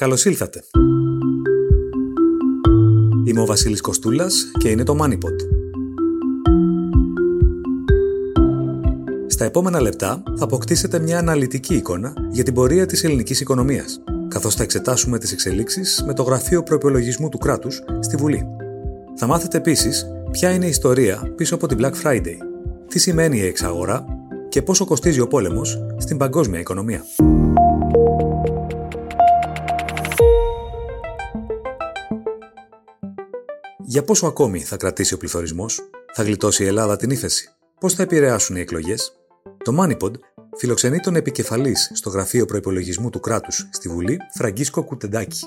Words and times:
Καλώς 0.00 0.24
ήλθατε. 0.24 0.64
Είμαι 3.24 3.40
ο 3.40 3.46
Βασίλης 3.46 3.80
Κοστούλας 3.80 4.50
και 4.58 4.68
είναι 4.68 4.84
το 4.84 4.96
MoneyPod. 5.00 5.36
Στα 9.26 9.44
επόμενα 9.44 9.80
λεπτά 9.80 10.22
θα 10.36 10.44
αποκτήσετε 10.44 10.98
μια 10.98 11.18
αναλυτική 11.18 11.74
εικόνα 11.74 12.12
για 12.30 12.44
την 12.44 12.54
πορεία 12.54 12.86
της 12.86 13.04
ελληνικής 13.04 13.40
οικονομίας, 13.40 14.02
καθώς 14.28 14.54
θα 14.54 14.62
εξετάσουμε 14.62 15.18
τις 15.18 15.32
εξελίξεις 15.32 16.02
με 16.06 16.14
το 16.14 16.22
Γραφείο 16.22 16.62
Προϋπολογισμού 16.62 17.28
του 17.28 17.38
Κράτους 17.38 17.82
στη 18.00 18.16
Βουλή. 18.16 18.46
Θα 19.16 19.26
μάθετε 19.26 19.56
επίσης 19.56 20.06
ποια 20.30 20.50
είναι 20.50 20.66
η 20.66 20.68
ιστορία 20.68 21.32
πίσω 21.36 21.54
από 21.54 21.66
την 21.66 21.78
Black 21.80 21.92
Friday, 22.02 22.36
τι 22.88 22.98
σημαίνει 22.98 23.38
η 23.38 23.46
εξαγορά 23.46 24.04
και 24.48 24.62
πόσο 24.62 24.84
κοστίζει 24.84 25.20
ο 25.20 25.28
πόλεμος 25.28 25.78
στην 25.98 26.16
παγκόσμια 26.16 26.60
οικονομία. 26.60 27.04
Για 33.92 34.04
πόσο 34.04 34.26
ακόμη 34.26 34.60
θα 34.60 34.76
κρατήσει 34.76 35.14
ο 35.14 35.16
πληθωρισμός, 35.16 35.80
θα 36.14 36.22
γλιτώσει 36.22 36.64
η 36.64 36.66
Ελλάδα 36.66 36.96
την 36.96 37.10
ύφεση, 37.10 37.48
πώς 37.80 37.94
θα 37.94 38.02
επηρεάσουν 38.02 38.56
οι 38.56 38.60
εκλογές; 38.60 39.12
Το 39.64 39.76
MoneyPod 39.80 40.12
φιλοξενεί 40.56 40.98
τον 40.98 41.16
επικεφαλής 41.16 41.90
στο 41.94 42.10
Γραφείο 42.10 42.44
Προπολογισμού 42.44 43.10
του 43.10 43.20
Κράτους 43.20 43.68
στη 43.72 43.88
Βουλή, 43.88 44.16
Φραγκίσκο 44.34 44.84
Κουτεντάκη. 44.84 45.38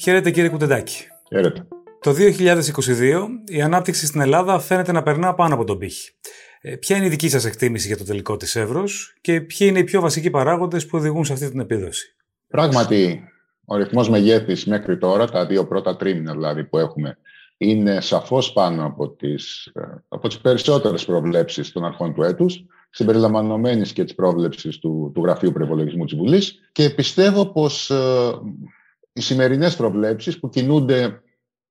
Χαίρετε 0.00 0.30
κύριε 0.30 0.48
Κουτεντάκη. 0.48 1.06
Χαίρετε. 1.28 1.66
Το 2.00 2.12
2022 2.12 3.26
η 3.46 3.62
ανάπτυξη 3.62 4.06
στην 4.06 4.20
Ελλάδα 4.20 4.58
φαίνεται 4.58 4.92
να 4.92 5.02
περνά 5.02 5.34
πάνω 5.34 5.54
από 5.54 5.64
τον 5.64 5.78
πύχη. 5.78 6.10
Ε, 6.60 6.76
ποια 6.76 6.96
είναι 6.96 7.06
η 7.06 7.08
δική 7.08 7.28
σας 7.28 7.44
εκτίμηση 7.44 7.86
για 7.86 7.96
το 7.96 8.04
τελικό 8.04 8.36
της 8.36 8.56
Εύρος 8.56 9.16
και 9.20 9.40
ποιοι 9.40 9.66
είναι 9.70 9.78
οι 9.78 9.84
πιο 9.84 10.00
βασικοί 10.00 10.30
παράγοντες 10.30 10.86
που 10.86 10.98
οδηγούν 10.98 11.24
σε 11.24 11.32
αυτή 11.32 11.50
την 11.50 11.60
επίδοση; 11.60 12.14
Πράγματι, 12.48 13.20
ο 13.64 13.76
ρυθμός 13.76 14.08
μεγέθης 14.08 14.66
μέχρι 14.66 14.98
τώρα, 14.98 15.26
τα 15.26 15.46
δύο 15.46 15.66
πρώτα 15.66 15.96
τρίμηνα 15.96 16.32
δηλαδή 16.32 16.64
που 16.64 16.78
έχουμε, 16.78 17.18
είναι 17.56 18.00
σαφώς 18.00 18.52
πάνω 18.52 18.84
από 18.84 19.08
τις, 19.08 19.70
ε, 19.74 20.04
από 20.08 20.28
τις 20.28 20.38
περισσότερες 20.38 21.04
προβλέψεις 21.04 21.72
των 21.72 21.84
αρχών 21.84 22.14
του 22.14 22.22
έτους, 22.22 22.64
συμπεριλαμβανομένης 22.90 23.92
και 23.92 24.04
της 24.04 24.14
πρόβλεψης 24.14 24.78
του, 24.78 25.10
του 25.14 25.22
Γραφείου 25.22 25.52
Προπολογισμού 25.52 26.04
της 26.04 26.16
Βουλής 26.16 26.60
και 26.72 26.90
πιστεύω 26.90 27.46
πως 27.46 27.90
ε, 27.90 28.32
οι 29.12 29.20
σημερινές 29.20 29.76
προβλέψεις 29.76 30.38
που 30.40 30.48
κινούνται 30.48 31.22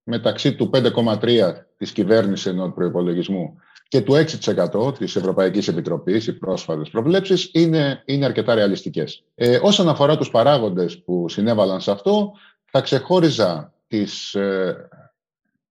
μεταξύ 0.03 0.55
του 0.55 0.69
5,3 0.73 1.53
της 1.77 1.91
κυβέρνησης 1.91 2.45
ενώ 2.45 2.65
του 2.65 2.73
προϋπολογισμού 2.73 3.57
και 3.87 4.01
του 4.01 4.13
6% 4.13 4.97
της 4.97 5.15
Ευρωπαϊκής 5.15 5.67
Επιτροπής, 5.67 6.27
οι 6.27 6.33
πρόσφατες 6.33 6.89
προβλέψεις, 6.89 7.49
είναι, 7.53 8.01
είναι 8.05 8.25
αρκετά 8.25 8.55
ρεαλιστικές. 8.55 9.23
Ε, 9.35 9.59
όσον 9.61 9.89
αφορά 9.89 10.17
τους 10.17 10.29
παράγοντες 10.29 11.03
που 11.03 11.29
συνέβαλαν 11.29 11.81
σε 11.81 11.91
αυτό, 11.91 12.31
θα 12.71 12.81
ξεχώριζα 12.81 13.73
τις 13.87 14.33
ε, 14.33 14.89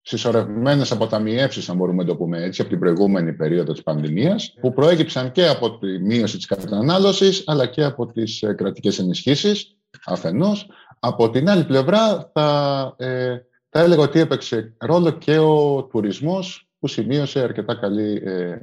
συσσωρευμένες 0.02 0.92
αποταμιεύσεις, 0.92 1.68
αν 1.68 1.76
μπορούμε 1.76 2.02
να 2.02 2.08
το 2.08 2.16
πούμε 2.16 2.42
έτσι, 2.42 2.60
από 2.60 2.70
την 2.70 2.78
προηγούμενη 2.78 3.32
περίοδο 3.32 3.72
της 3.72 3.82
πανδημίας, 3.82 4.54
που 4.60 4.72
προέκυψαν 4.72 5.32
και 5.32 5.46
από 5.46 5.78
τη 5.78 5.98
μείωση 5.98 6.36
της 6.36 6.46
κατανάλωσης, 6.46 7.42
αλλά 7.46 7.66
και 7.66 7.84
από 7.84 8.06
τις 8.06 8.42
ε, 8.42 8.52
κρατικές 8.52 8.98
ενισχύσεις, 8.98 9.76
αφενός. 10.04 10.66
Από 10.98 11.30
την 11.30 11.48
άλλη 11.48 11.64
πλευρά, 11.64 12.30
θα, 12.32 12.94
ε, 12.98 13.36
θα 13.68 13.80
έλεγα 13.80 14.02
ότι 14.02 14.18
έπαιξε 14.18 14.74
ρόλο 14.78 15.10
και 15.10 15.38
ο 15.38 15.84
τουρισμός 15.90 16.68
που 16.78 16.88
σημείωσε 16.88 17.40
αρκετά 17.40 17.74
καλή 17.74 18.22
ε, 18.24 18.56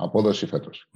απόδοση 0.00 0.46
φέτος. 0.46 0.88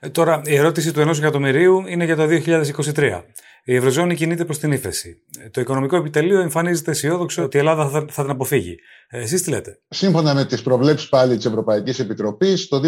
Ε, 0.00 0.08
τώρα, 0.08 0.42
η 0.44 0.54
ερώτηση 0.54 0.92
του 0.92 1.00
ενός 1.00 1.18
εκατομμυρίου 1.18 1.86
είναι 1.86 2.04
για 2.04 2.16
το 2.16 2.26
2023. 2.26 3.22
Η 3.64 3.74
Ευρωζώνη 3.74 4.14
κινείται 4.14 4.44
προς 4.44 4.58
την 4.58 4.72
ύφεση. 4.72 5.22
Το 5.50 5.60
οικονομικό 5.60 5.96
επιτελείο 5.96 6.40
εμφανίζεται 6.40 6.90
αισιόδοξο 6.90 7.42
ότι 7.42 7.56
η 7.56 7.58
Ελλάδα 7.58 7.88
θα, 7.88 8.04
θα 8.10 8.22
την 8.22 8.30
αποφύγει. 8.30 8.76
Ε, 9.08 9.20
Εσείς 9.20 9.42
τι 9.42 9.50
λέτε; 9.50 9.80
Σύμφωνα 9.88 10.34
με 10.34 10.44
τις 10.44 10.62
προβλέψεις 10.62 11.08
πάλι 11.08 11.36
της 11.36 11.44
Ευρωπαϊκής 11.44 11.98
Επιτροπής, 11.98 12.68
το 12.68 12.80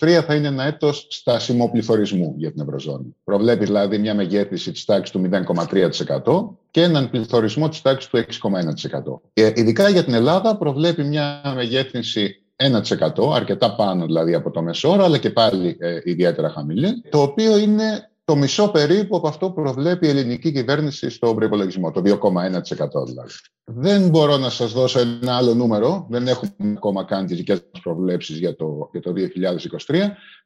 2023 0.00 0.22
θα 0.26 0.34
είναι 0.34 0.48
ένα 0.48 0.64
έτος 0.64 1.06
στασιμού 1.10 1.70
πληθωρισμού 1.70 2.34
για 2.36 2.52
την 2.52 2.62
Ευρωζώνη. 2.62 3.16
Προβλέπεις 3.24 3.66
δηλαδή 3.66 3.98
μια 3.98 4.14
μεγέθυνση 4.14 4.72
της 4.72 4.84
τάξης 4.84 5.10
του 5.10 5.30
0,3% 5.32 6.56
και 6.70 6.82
έναν 6.82 7.10
πληθωρισμό 7.10 7.68
της 7.68 7.82
τάξης 7.82 8.10
του 8.10 8.16
6,1%. 8.16 9.20
Ε, 9.32 9.52
ειδικά 9.54 9.88
για 9.88 10.04
την 10.04 10.14
Ελλάδα 10.14 10.56
προβλέπει 10.56 11.04
μια 11.04 11.52
μεγέθυνση 11.54 12.43
1%, 12.56 13.34
αρκετά 13.34 13.74
πάνω 13.74 14.04
δηλαδή 14.04 14.34
από 14.34 14.50
το 14.50 14.62
μεσόωρο, 14.62 15.04
αλλά 15.04 15.18
και 15.18 15.30
πάλι 15.30 15.76
ε, 15.80 15.98
ιδιαίτερα 16.04 16.50
χαμηλή, 16.50 17.02
το 17.10 17.22
οποίο 17.22 17.58
είναι 17.58 18.08
το 18.24 18.36
μισό 18.36 18.68
περίπου 18.68 19.16
από 19.16 19.28
αυτό 19.28 19.50
που 19.50 19.62
προβλέπει 19.62 20.06
η 20.06 20.08
ελληνική 20.08 20.52
κυβέρνηση 20.52 21.10
στον 21.10 21.34
προπολογισμό, 21.34 21.90
το 21.90 22.02
2,1% 22.04 23.06
δηλαδή. 23.06 23.32
Δεν 23.64 24.08
μπορώ 24.08 24.36
να 24.36 24.50
σας 24.50 24.72
δώσω 24.72 24.98
ένα 24.98 25.36
άλλο 25.36 25.54
νούμερο, 25.54 26.06
δεν 26.10 26.26
έχουμε 26.26 26.52
ακόμα 26.76 27.04
κάνει 27.04 27.26
τις 27.26 27.36
δικές 27.36 27.64
μας 27.72 27.82
προβλέψεις 27.82 28.38
για 28.38 28.56
το, 28.56 28.90
για 28.92 29.00
το 29.00 29.12
2023. 29.86 29.94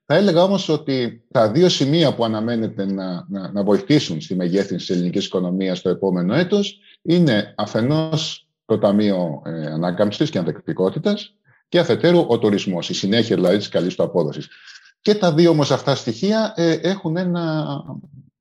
Θα 0.04 0.14
έλεγα 0.16 0.42
όμως 0.42 0.68
ότι 0.68 1.24
τα 1.30 1.50
δύο 1.50 1.68
σημεία 1.68 2.14
που 2.14 2.24
αναμένεται 2.24 2.84
να, 2.92 3.26
να, 3.28 3.52
να 3.52 3.64
βοηθήσουν 3.64 4.20
στη 4.20 4.34
μεγέθυνση 4.34 4.86
της 4.86 4.97
ελληνικής 4.97 5.26
οικονομίας 5.26 5.80
το 5.80 5.88
επόμενο 5.88 6.34
έτος 6.34 6.78
είναι 7.02 7.54
αφενός 7.56 8.48
το 8.64 8.78
Ταμείο 8.78 9.42
ε, 9.44 9.66
Ανάκαμψης 9.66 10.30
και 10.30 10.38
Ανθεκτικότητας 10.38 11.34
και 11.68 11.78
αφετέρου 11.78 12.24
ο 12.28 12.38
τουρισμός, 12.38 12.88
η 12.88 12.94
συνέχεια 12.94 13.36
δηλαδή 13.36 13.56
της 13.56 13.68
καλής 13.68 13.94
του 13.94 14.02
απόδοσης. 14.02 14.48
Και 15.00 15.14
τα 15.14 15.32
δύο 15.32 15.50
όμως 15.50 15.70
αυτά 15.70 15.94
στοιχεία 15.94 16.52
ε, 16.56 16.72
έχουν 16.72 17.16
ένα, 17.16 17.66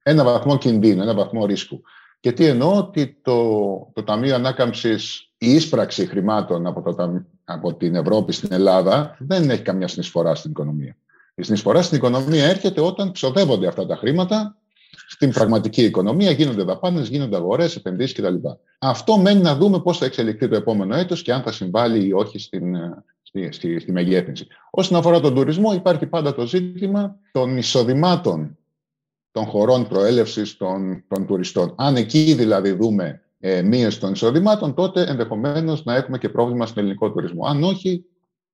ένα 0.03 0.23
βαθμό 0.23 0.57
κινδύνου, 0.57 1.01
ένα 1.01 1.13
βαθμό 1.13 1.45
ρίσκου. 1.45 1.81
Και 2.19 2.31
τι 2.31 2.45
εννοώ 2.45 2.77
ότι 2.77 3.19
το, 3.21 3.49
το 3.93 4.03
Ταμείο 4.03 4.35
Ανάκαμψης, 4.35 5.31
η 5.37 5.53
ίσπραξη 5.53 6.05
χρημάτων 6.05 6.67
από, 6.67 6.81
το, 6.81 7.25
από 7.45 7.75
την 7.75 7.95
Ευρώπη 7.95 8.31
στην 8.31 8.51
Ελλάδα 8.51 9.17
δεν 9.19 9.49
έχει 9.49 9.61
καμιά 9.61 9.87
συνεισφορά 9.87 10.35
στην 10.35 10.51
οικονομία. 10.51 10.97
Η 11.35 11.43
συνεισφορά 11.43 11.81
στην 11.81 11.97
οικονομία 11.97 12.45
έρχεται 12.45 12.81
όταν 12.81 13.11
ξοδεύονται 13.11 13.67
αυτά 13.67 13.85
τα 13.85 13.95
χρήματα 13.95 14.57
στην 15.07 15.31
πραγματική 15.31 15.83
οικονομία, 15.83 16.31
γίνονται 16.31 16.63
δαπάνες, 16.63 17.07
γίνονται 17.07 17.35
αγορές, 17.35 17.75
επενδύσεις 17.75 18.13
κτλ. 18.13 18.35
Αυτό 18.79 19.17
μένει 19.17 19.41
να 19.41 19.55
δούμε 19.55 19.81
πώς 19.81 19.97
θα 19.97 20.05
εξελιχθεί 20.05 20.47
το 20.47 20.55
επόμενο 20.55 20.95
έτος 20.95 21.21
και 21.21 21.33
αν 21.33 21.41
θα 21.41 21.51
συμβάλλει 21.51 22.07
ή 22.07 22.13
όχι 22.13 22.39
στην, 22.39 22.75
στη, 23.27 23.51
στη, 23.51 23.79
στη 23.79 23.91
μεγέθυνση. 23.91 24.47
Όσον 24.69 24.97
αφορά 24.97 25.19
τον 25.19 25.35
τουρισμό, 25.35 25.73
υπάρχει 25.73 26.07
πάντα 26.07 26.35
το 26.35 26.45
ζήτημα 26.45 27.19
των 27.31 27.57
εισοδημάτων 27.57 28.57
των 29.31 29.45
χωρών 29.45 29.87
προέλευσης 29.87 30.57
των, 30.57 31.03
των 31.07 31.25
τουριστών. 31.25 31.73
Αν 31.77 31.95
εκεί 31.95 32.33
δηλαδή 32.33 32.71
δούμε 32.71 33.21
ε, 33.39 33.61
μείωση 33.61 33.99
των 33.99 34.11
εισοδημάτων, 34.11 34.73
τότε 34.73 35.01
ενδεχομένως 35.01 35.83
να 35.83 35.95
έχουμε 35.95 36.17
και 36.17 36.29
πρόβλημα 36.29 36.65
στον 36.65 36.83
ελληνικό 36.83 37.11
τουρισμό. 37.11 37.45
Αν 37.45 37.63
όχι, 37.63 38.05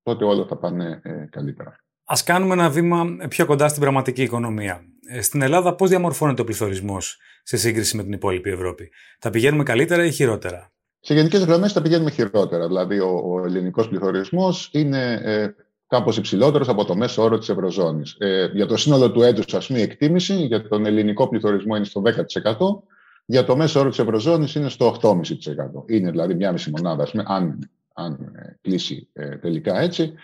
τότε 0.02 0.24
όλα 0.24 0.46
θα 0.46 0.56
πάνε 0.56 1.00
ε, 1.02 1.10
καλύτερα. 1.30 1.70
Α 2.04 2.14
κάνουμε 2.24 2.52
ένα 2.52 2.70
βήμα 2.70 3.04
πιο 3.28 3.46
κοντά 3.46 3.68
στην 3.68 3.80
πραγματική 3.80 4.22
οικονομία. 4.22 4.84
Ε, 5.06 5.20
στην 5.20 5.42
Ελλάδα, 5.42 5.74
πώς 5.74 5.88
διαμορφώνεται 5.88 6.40
ο 6.40 6.44
πληθωρισμός 6.44 7.18
σε 7.42 7.56
σύγκριση 7.56 7.96
με 7.96 8.02
την 8.02 8.12
υπόλοιπη 8.12 8.50
Ευρώπη; 8.50 8.90
Θα 9.18 9.30
πηγαίνουμε 9.30 9.62
καλύτερα 9.62 10.04
ή 10.04 10.12
χειρότερα; 10.12 10.72
Σε 11.06 11.14
γενικές 11.14 11.44
γραμμές 11.44 11.72
τα 11.72 11.82
πηγαίνουμε 11.82 12.10
χειρότερα. 12.10 12.66
Δηλαδή, 12.66 12.98
ο, 12.98 13.22
ο 13.24 13.44
ελληνικός 13.44 13.88
πληθωρισμός 13.88 14.68
είναι 14.72 15.20
ε, 15.24 15.48
κάπως 15.86 16.16
υψηλότερος 16.16 16.68
από 16.68 16.84
το 16.84 16.96
μέσο 16.96 17.22
όρο 17.22 17.38
της 17.38 17.48
Ευρωζώνης. 17.48 18.16
Ε, 18.18 18.50
για 18.54 18.66
το 18.66 18.76
σύνολο 18.76 19.10
του 19.10 19.22
έτους, 19.22 19.54
ας 19.54 19.66
πούμε, 19.66 19.78
η 19.78 19.82
εκτίμηση 19.82 20.34
για 20.34 20.68
τον 20.68 20.86
ελληνικό 20.86 21.28
πληθωρισμό 21.28 21.76
είναι 21.76 21.84
στο 21.84 22.00
10%. 22.00 22.82
Για 23.26 23.44
το 23.44 23.56
μέσο 23.56 23.80
όρο 23.80 23.88
της 23.88 23.98
Ευρωζώνης 23.98 24.54
είναι 24.54 24.68
στο 24.68 24.86
8,5%. 24.86 25.84
Είναι 25.86 26.10
δηλαδή 26.10 26.34
μια 26.34 26.52
μισή 26.52 26.70
μονάδα, 26.70 27.02
ας 27.02 27.10
πούμε, 27.10 27.24
αν, 27.26 27.70
αν 27.94 28.32
ε, 28.34 28.56
κλείσει 28.60 29.08
ε, 29.12 29.36
τελικά 29.36 29.80
έτσι, 29.80 30.14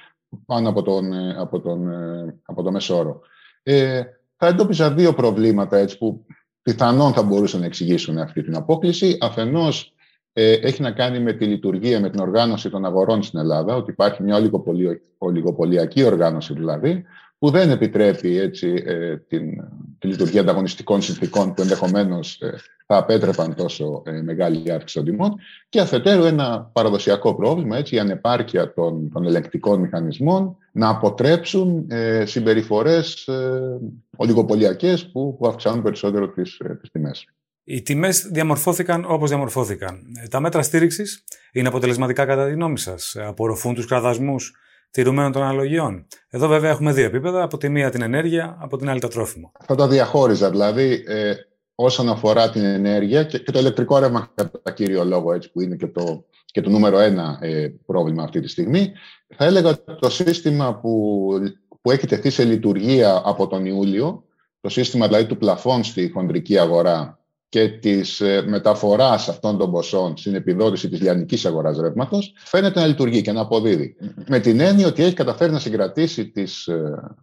πάνω 0.47 0.69
από 0.69 0.83
τον, 0.83 1.13
ε, 1.13 1.35
από 1.39 1.61
τον, 1.61 1.89
από 2.43 2.63
το 2.63 2.71
μέσο 2.71 2.97
όρο. 2.97 3.21
Ε, 3.63 4.03
θα 4.37 4.47
εντόπιζα 4.47 4.91
δύο 4.93 5.15
προβλήματα 5.15 5.77
έτσι, 5.77 5.99
που 5.99 6.27
πιθανόν 6.63 7.13
θα 7.13 7.23
μπορούσαν 7.23 7.61
να 7.61 7.67
εξηγήσουν 7.67 8.19
αυτή 8.19 8.43
την 8.43 8.57
απόκληση. 8.57 9.19
Αφενός, 9.21 9.95
ε, 10.33 10.53
έχει 10.53 10.83
να 10.83 10.91
κάνει 10.91 11.19
με 11.21 11.33
τη 11.33 11.45
λειτουργία, 11.45 12.01
με 12.01 12.11
την 12.11 12.21
οργάνωση 12.21 12.71
των 12.71 12.85
αγορών 12.85 13.23
στην 13.23 13.39
Ελλάδα, 13.39 13.75
ότι 13.75 13.91
υπάρχει 13.91 14.23
μια 14.23 14.51
ολιγοπολιακή 15.19 16.05
οργάνωση 16.05 16.55
δηλαδή, 16.55 17.05
που 17.39 17.51
δεν 17.51 17.71
επιτρέπει 17.71 18.39
έτσι, 18.39 18.83
ε, 18.87 19.17
την, 19.17 19.51
τη 19.99 20.07
λειτουργία 20.07 20.41
ανταγωνιστικών 20.41 21.03
συνθήκων 21.03 21.55
που 21.55 21.63
ενδεχομένως 21.63 22.41
ε, 22.41 22.55
θα 22.87 22.97
απέτρεπαν 22.97 23.55
τόσο 23.55 24.03
ε, 24.07 24.23
μεγάλη 24.23 24.73
αύξηση 24.73 24.95
των 24.95 25.05
τιμών. 25.05 25.35
Και 25.69 25.81
αφετέρου 25.81 26.25
ένα 26.25 26.71
παραδοσιακό 26.73 27.35
πρόβλημα, 27.35 27.77
έτσι, 27.77 27.95
η 27.95 27.99
ανεπάρκεια 27.99 28.73
των, 28.73 29.11
των 29.13 29.27
ελεγκτικών 29.27 29.81
μηχανισμών 29.81 30.57
να 30.73 30.89
αποτρέψουν 30.89 31.87
ε, 31.91 32.25
συμπεριφορές 32.27 33.27
ε, 33.27 33.79
ολιγοπολιακές 34.17 35.07
που, 35.07 35.37
που 35.39 35.47
αυξάνουν 35.47 35.83
περισσότερο 35.83 36.29
τις, 36.29 36.59
ε, 36.59 36.75
τις 36.81 36.91
τιμές. 36.91 37.27
Οι 37.65 37.83
τιμές 37.83 38.29
διαμορφώθηκαν 38.33 39.05
όπως 39.09 39.29
διαμορφώθηκαν. 39.29 40.01
Ε, 40.23 40.29
τα 40.29 40.41
μέτρα 40.41 40.63
στήριξης 40.63 41.25
είναι 41.53 41.69
αποτελεσματικά 41.69 42.25
κατά 42.25 42.47
τη 42.47 42.53
γνώμη 42.53 42.79
σας. 42.79 43.17
Απορροφούν 43.17 43.75
τους 43.75 43.87
κραδασμούς 43.87 44.53
τηρουμένων 44.91 45.33
των 45.33 45.43
αναλογιών. 45.43 46.07
Εδώ 46.29 46.49
βέβαια 46.49 46.71
έχουμε 46.71 46.93
δύο 46.93 47.05
επίπεδα. 47.05 47.43
Από 47.43 47.57
τη 47.57 47.69
μία 47.69 47.91
την 47.91 48.03
ενέργεια, 48.03 48.57
από 48.61 48.77
την 48.77 48.89
άλλη 48.89 49.01
το 49.01 49.09
τρόφιμο. 49.09 49.53
Θα 49.65 49.75
τα 49.75 49.89
διαχώριζα. 49.89 50.51
Δηλαδή, 50.51 51.03
ε, 51.07 51.35
όσον 51.75 52.09
αφορά 52.09 52.51
την 52.51 52.65
ενέργεια 52.65 53.25
και, 53.25 53.39
το 53.39 53.59
ηλεκτρικό 53.59 53.99
ρεύμα 53.99 54.33
κατά 54.35 54.71
κύριο 54.71 55.05
λόγο 55.05 55.33
έτσι, 55.33 55.53
που 55.53 55.61
είναι 55.61 55.77
και 55.77 55.87
το, 55.87 56.25
και 56.45 56.61
το 56.61 56.71
νούμερο 56.71 56.99
ένα 56.99 57.39
ε, 57.41 57.69
πρόβλημα 57.87 58.23
αυτή 58.23 58.41
τη 58.41 58.49
στιγμή, 58.49 58.93
θα 59.37 59.45
έλεγα 59.45 59.69
ότι 59.69 59.97
το 60.01 60.11
σύστημα 60.11 60.79
που, 60.81 61.29
που 61.81 61.91
έχει 61.91 62.07
τεθεί 62.07 62.31
σε 62.31 62.45
λειτουργία 62.45 63.23
από 63.25 63.47
τον 63.47 63.67
Ιούλιο, 63.67 64.25
το 64.61 64.69
σύστημα 64.69 65.07
δηλαδή 65.07 65.27
του 65.27 65.37
πλαφών 65.37 65.85
στη 65.85 66.11
χοντρική 66.11 66.59
αγορά 66.59 67.20
και 67.51 67.69
της 67.69 68.21
ε, 68.21 68.43
μεταφοράς 68.47 69.29
αυτών 69.29 69.59
των 69.59 69.71
ποσών 69.71 70.17
στην 70.17 70.35
επιδότηση 70.35 70.89
της 70.89 71.01
λιανικής 71.01 71.47
αγοράς 71.47 71.79
ρεύματος, 71.79 72.33
φαίνεται 72.37 72.81
να 72.81 72.87
λειτουργεί 72.87 73.23
και 73.23 73.33
να 73.33 73.41
αποδίδει. 73.41 73.97
Με 74.29 74.39
την 74.39 74.61
έννοια 74.61 74.87
ότι 74.87 75.03
έχει 75.03 75.15
καταφέρει 75.15 75.53
να 75.53 75.59
συγκρατήσει 75.59 76.29
τις, 76.29 76.67
ε, 76.67 77.17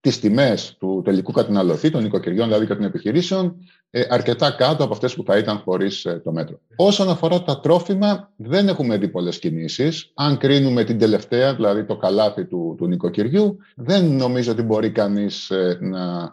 τις 0.00 0.20
τιμές 0.20 0.76
του 0.78 1.02
τελικού 1.04 1.32
καταναλωτή, 1.32 1.90
των 1.90 2.04
οικοκυριών 2.04 2.46
δηλαδή 2.46 2.66
και 2.66 2.74
των 2.74 2.84
επιχειρήσεων, 2.84 3.56
ε, 3.90 4.02
αρκετά 4.08 4.50
κάτω 4.50 4.84
από 4.84 4.92
αυτές 4.92 5.14
που 5.14 5.22
θα 5.26 5.38
ήταν 5.38 5.58
χωρίς 5.58 6.06
το 6.24 6.32
μέτρο. 6.32 6.60
Όσον 6.76 7.08
αφορά 7.08 7.42
τα 7.42 7.60
τρόφιμα, 7.60 8.32
δεν 8.36 8.68
έχουμε 8.68 8.96
δει 8.96 9.08
πολλές 9.08 9.38
κινήσεις. 9.38 10.10
Αν 10.14 10.36
κρίνουμε 10.36 10.84
την 10.84 10.98
τελευταία, 10.98 11.54
δηλαδή 11.54 11.84
το 11.84 11.96
καλάθι 11.96 12.44
του, 12.44 12.74
του 12.78 12.86
νοικοκυριού, 12.86 13.56
δεν 13.76 14.04
νομίζω 14.04 14.52
ότι 14.52 14.62
μπορεί 14.62 14.90
κανείς 14.90 15.52
να 15.80 16.32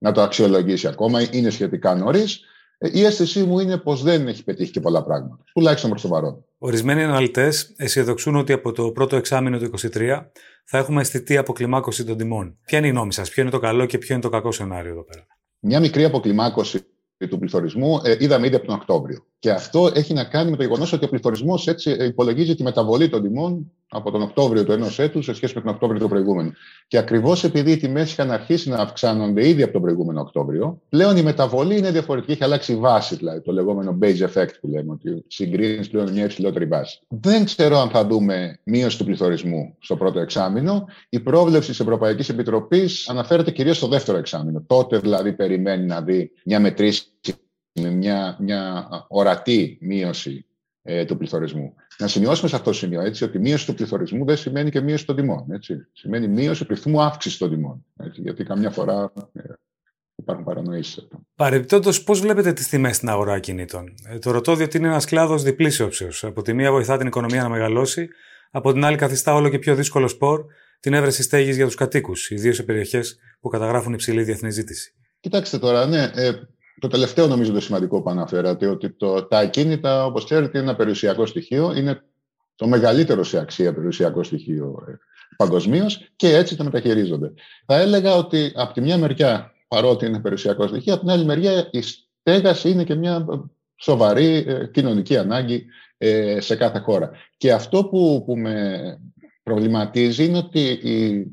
να 0.00 0.12
το 0.12 0.20
αξιολογήσει 0.20 0.86
ακόμα. 0.86 1.28
Είναι 1.30 1.50
σχετικά 1.50 1.94
νωρίς. 1.94 2.40
Ε, 2.78 2.88
η 2.92 3.04
αίσθησή 3.04 3.42
μου 3.42 3.58
είναι 3.58 3.76
πως 3.76 4.02
δεν 4.02 4.28
έχει 4.28 4.44
πετύχει 4.44 4.70
και 4.70 4.80
πολλά 4.80 5.04
πράγματα. 5.04 5.44
Τουλάχιστον 5.52 5.90
προς 5.90 6.02
το 6.02 6.08
παρόν. 6.08 6.44
Ορισμένοι 6.58 7.02
αναλυτές 7.02 7.72
αισιοδοξούν 7.76 8.36
ότι 8.36 8.52
από 8.52 8.72
το 8.72 8.90
πρώτο 8.90 9.16
εξάμεινο 9.16 9.58
του 9.58 9.70
2023 9.92 10.26
θα 10.64 10.78
έχουμε 10.78 11.00
αισθητή 11.00 11.36
αποκλιμάκωση 11.36 12.04
των 12.04 12.16
τιμών. 12.16 12.58
Ποια 12.64 12.78
είναι 12.78 12.86
η 12.86 12.92
νόμη 12.92 13.12
σας, 13.12 13.30
ποιο 13.30 13.42
είναι 13.42 13.50
το 13.50 13.58
καλό 13.58 13.86
και 13.86 13.98
ποιο 13.98 14.14
είναι 14.14 14.22
το 14.22 14.28
κακό 14.28 14.52
σενάριο 14.52 14.90
εδώ 14.90 15.04
πέρα; 15.04 15.26
Μια 15.58 15.80
μικρή 15.80 16.04
αποκλιμάκωση 16.04 16.86
του 17.28 17.38
πληθωρισμού 17.38 18.00
ε, 18.04 18.16
είδαμε 18.18 18.46
ήδη 18.46 18.56
από 18.56 18.66
τον 18.66 18.74
Οκτώβριο. 18.74 19.24
Και 19.40 19.50
αυτό 19.50 19.90
έχει 19.94 20.14
να 20.14 20.24
κάνει 20.24 20.50
με 20.50 20.56
το 20.56 20.62
γεγονός 20.62 20.92
ότι 20.92 21.04
ο 21.04 21.08
πληθωρισμός 21.08 21.66
έτσι 21.66 21.90
υπολογίζει 21.90 22.54
τη 22.54 22.62
μεταβολή 22.62 23.08
των 23.08 23.22
τιμών 23.22 23.72
από 23.88 24.10
τον 24.10 24.22
Οκτώβριο 24.22 24.64
του 24.64 24.72
ενός 24.72 24.98
έτους 24.98 25.24
σε 25.24 25.34
σχέση 25.34 25.52
με 25.54 25.60
τον 25.60 25.70
Οκτώβριο 25.74 26.00
του 26.00 26.08
προηγούμενου. 26.08 26.52
Και 26.88 26.98
ακριβώς 26.98 27.44
επειδή 27.44 27.72
οι 27.72 27.76
τιμές 27.76 28.12
είχαν 28.12 28.30
αρχίσει 28.30 28.68
να 28.68 28.76
αυξάνονται 28.76 29.48
ήδη 29.48 29.62
από 29.62 29.72
τον 29.72 29.82
προηγούμενο 29.82 30.20
Οκτώβριο, 30.20 30.80
πλέον 30.88 31.16
η 31.16 31.22
μεταβολή 31.22 31.76
είναι 31.78 31.90
διαφορετική. 31.90 32.32
Έχει 32.32 32.44
αλλάξει 32.44 32.72
η 32.72 32.76
βάση, 32.76 33.16
δηλαδή 33.16 33.40
το 33.40 33.52
λεγόμενο 33.52 33.98
base 34.02 34.18
effect 34.32 34.54
που 34.60 34.68
λέμε, 34.68 34.92
ότι 34.92 35.24
συγκρίνεις 35.26 35.88
πλέον 35.88 36.12
μια 36.12 36.24
υψηλότερη 36.24 36.64
βάση. 36.64 37.00
Δεν 37.08 37.44
ξέρω 37.44 37.78
αν 37.78 37.90
θα 37.90 38.06
δούμε 38.06 38.58
μείωση 38.62 38.98
του 38.98 39.04
πληθωρισμού 39.04 39.76
στο 39.78 39.96
πρώτο 39.96 40.20
εξάμεινο. 40.20 40.86
Η 41.08 41.20
πρόβλεψη 41.20 41.68
της 41.68 41.80
Ευρωπαϊκής 41.80 42.28
Επιτροπής 42.28 43.08
αναφέρεται 43.08 43.50
κυρίως 43.50 43.76
στο 43.76 43.86
δεύτερο 43.86 44.18
εξάμεινο. 44.18 44.64
Τότε 44.66 44.98
δηλαδή 44.98 45.32
περιμένει 45.32 45.86
να 45.86 46.00
δει 46.02 46.30
μια 46.44 46.60
μετρήση 46.60 47.04
με 47.26 47.32
μια, 47.72 48.36
μια 48.40 48.88
ορατή 49.08 49.78
μείωση 49.80 50.46
ε, 50.82 51.04
του 51.04 51.16
πληθωρισμού. 51.16 51.74
Να 51.98 52.06
σημειώσουμε 52.06 52.48
σε 52.48 52.56
αυτό 52.56 52.70
το 52.70 52.76
σημείο 52.76 53.00
έτσι, 53.00 53.24
ότι 53.24 53.38
μείωση 53.38 53.66
του 53.66 53.74
πληθωρισμού 53.74 54.24
δεν 54.24 54.36
σημαίνει 54.36 54.70
και 54.70 54.80
μείωση 54.80 55.06
των 55.06 55.16
τιμών. 55.16 55.50
Έτσι. 55.50 55.86
Σημαίνει 55.92 56.28
μείωση 56.28 56.64
του 56.64 56.74
ρυθμού 56.74 57.02
αύξηση 57.02 57.38
των 57.38 57.50
τιμών. 57.50 57.84
Έτσι, 57.96 58.20
γιατί 58.20 58.44
καμιά 58.44 58.70
φορά 58.70 59.12
ε, 59.32 59.42
υπάρχουν 60.14 60.44
παρανοήσεις. 60.44 61.08
Παρεμπιπτόντως, 61.34 62.02
πώς 62.02 62.20
βλέπετε 62.20 62.52
τις 62.52 62.68
τιμές 62.68 62.96
στην 62.96 63.08
αγορά 63.08 63.38
κινήτων; 63.38 63.94
Ε, 64.08 64.18
το 64.18 64.30
ρωτώ 64.30 64.54
διότι 64.54 64.76
είναι 64.76 64.86
ένας 64.86 65.04
κλάδος 65.04 65.42
διπλής 65.42 65.80
όψεως. 65.80 66.24
Από 66.24 66.42
τη 66.42 66.52
μία 66.52 66.70
βοηθά 66.70 66.96
την 66.96 67.06
οικονομία 67.06 67.42
να 67.42 67.48
μεγαλώσει, 67.48 68.08
από 68.50 68.72
την 68.72 68.84
άλλη 68.84 68.96
καθιστά 68.96 69.34
όλο 69.34 69.48
και 69.48 69.58
πιο 69.58 69.74
δύσκολο 69.74 70.08
σπορ 70.08 70.44
την 70.80 70.94
έβρεση 70.94 71.22
στέγης 71.22 71.56
για 71.56 71.66
τους 71.66 71.74
κατοίκους, 71.74 72.30
ιδίως 72.30 72.56
σε 72.56 72.62
περιοχές 72.62 73.18
που 73.40 73.48
καταγράφουν 73.48 73.92
υψηλή 73.92 74.22
διεθνή 74.22 74.50
ζήτηση. 74.50 74.94
Κοιτάξτε 75.20 75.58
τώρα, 75.58 75.86
ναι. 75.86 76.10
Ε, 76.14 76.32
το 76.80 76.88
τελευταίο 76.88 77.26
νομίζω 77.26 77.52
το 77.52 77.60
σημαντικό 77.60 78.02
που 78.02 78.10
αναφέρατε, 78.10 78.66
ότι 78.66 78.90
το, 78.90 79.22
τα 79.26 79.38
ακίνητα, 79.38 80.04
όπως 80.04 80.24
ξέρετε, 80.24 80.58
είναι 80.58 80.68
ένα 80.68 80.76
περιουσιακό 80.76 81.26
στοιχείο, 81.26 81.76
είναι 81.76 82.02
το 82.56 82.66
μεγαλύτερο 82.66 83.24
σε 83.24 83.38
αξία 83.38 83.74
περιουσιακό 83.74 84.22
στοιχείο 84.22 84.84
ε, 84.88 84.92
παγκοσμίως 85.36 86.10
και 86.16 86.36
έτσι 86.36 86.56
το 86.56 86.64
μεταχειρίζονται. 86.64 87.32
Θα 87.66 87.76
έλεγα 87.76 88.14
ότι 88.14 88.52
από 88.54 88.72
τη 88.72 88.80
μια 88.80 88.98
μεριά, 88.98 89.52
παρότι 89.68 90.06
είναι 90.06 90.20
περιουσιακό 90.20 90.66
στοιχείο, 90.66 90.92
από 90.92 91.02
την 91.02 91.10
άλλη 91.10 91.24
μεριά 91.24 91.68
η 91.70 91.80
στέγαση 91.82 92.70
είναι 92.70 92.84
και 92.84 92.94
μια 92.94 93.26
σοβαρή 93.76 94.44
ε, 94.46 94.66
κοινωνική 94.66 95.16
ανάγκη 95.16 95.66
ε, 95.98 96.40
σε 96.40 96.56
κάθε 96.56 96.78
χώρα. 96.78 97.10
Και 97.36 97.52
αυτό 97.52 97.84
που, 97.84 98.22
που 98.26 98.36
με 98.36 98.80
προβληματίζει 99.42 100.24
είναι 100.24 100.38
ότι 100.38 100.60
η 100.70 101.26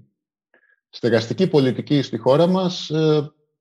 στεγαστική 0.90 1.48
πολιτική 1.48 2.02
στη 2.02 2.18
χώρα 2.18 2.48
μας 2.48 2.92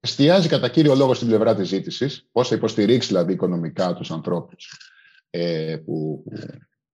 εστιάζει 0.06 0.48
κατά 0.48 0.68
κύριο 0.68 0.94
λόγο 0.94 1.14
στην 1.14 1.28
πλευρά 1.28 1.54
της 1.54 1.68
ζήτησης, 1.68 2.28
πώς 2.32 2.48
θα 2.48 2.54
υποστηρίξει 2.54 3.08
δηλαδή 3.08 3.32
οικονομικά 3.32 3.94
τους 3.94 4.10
ανθρώπους 4.10 4.78
ε, 5.30 5.76
που, 5.84 6.24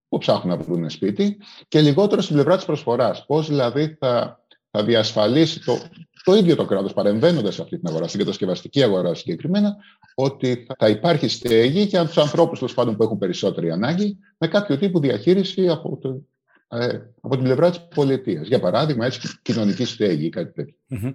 που 0.07 0.17
ψάχνουν 0.17 0.57
να 0.57 0.63
βρουν 0.63 0.89
σπίτι 0.89 1.37
και 1.67 1.81
λιγότερο 1.81 2.21
στην 2.21 2.35
πλευρά 2.35 2.55
της 2.55 2.65
προσφοράς. 2.65 3.25
Πώς 3.25 3.47
δηλαδή 3.47 3.95
θα, 3.99 4.41
θα 4.71 4.83
διασφαλίσει 4.83 5.63
το, 5.63 5.77
το 6.23 6.35
ίδιο 6.35 6.55
το 6.55 6.65
κράτος 6.65 6.93
παρεμβαίνοντας 6.93 7.55
σε 7.55 7.61
αυτή 7.61 7.79
την 7.79 7.87
αγορά, 7.87 8.07
στην 8.07 8.19
κατασκευαστική 8.19 8.83
αγορά 8.83 9.13
συγκεκριμένα, 9.13 9.75
ότι 10.15 10.67
θα 10.77 10.89
υπάρχει 10.89 11.27
στέγη 11.27 11.81
για 11.81 12.05
τους 12.05 12.17
ανθρώπους 12.17 12.73
πάντων 12.73 12.95
που 12.95 13.03
έχουν 13.03 13.17
περισσότερη 13.17 13.71
ανάγκη 13.71 14.17
με 14.37 14.47
κάποιο 14.47 14.77
τύπο 14.77 14.99
διαχείριση 14.99 15.69
από 15.69 15.97
το, 15.97 16.09
ε, 16.09 16.32
από 17.21 17.35
την 17.35 17.43
πλευρά 17.43 17.69
της 17.69 17.87
πολιτείας. 17.95 18.47
Για 18.47 18.59
παράδειγμα, 18.59 19.05
έτσι, 19.05 19.19
κοινωνική 19.41 19.85
στέγη 19.85 20.25
ή 20.25 20.29
κάτι 20.29 20.53
τέτοιο. 20.53 20.75
Mm-hmm. 20.89 21.13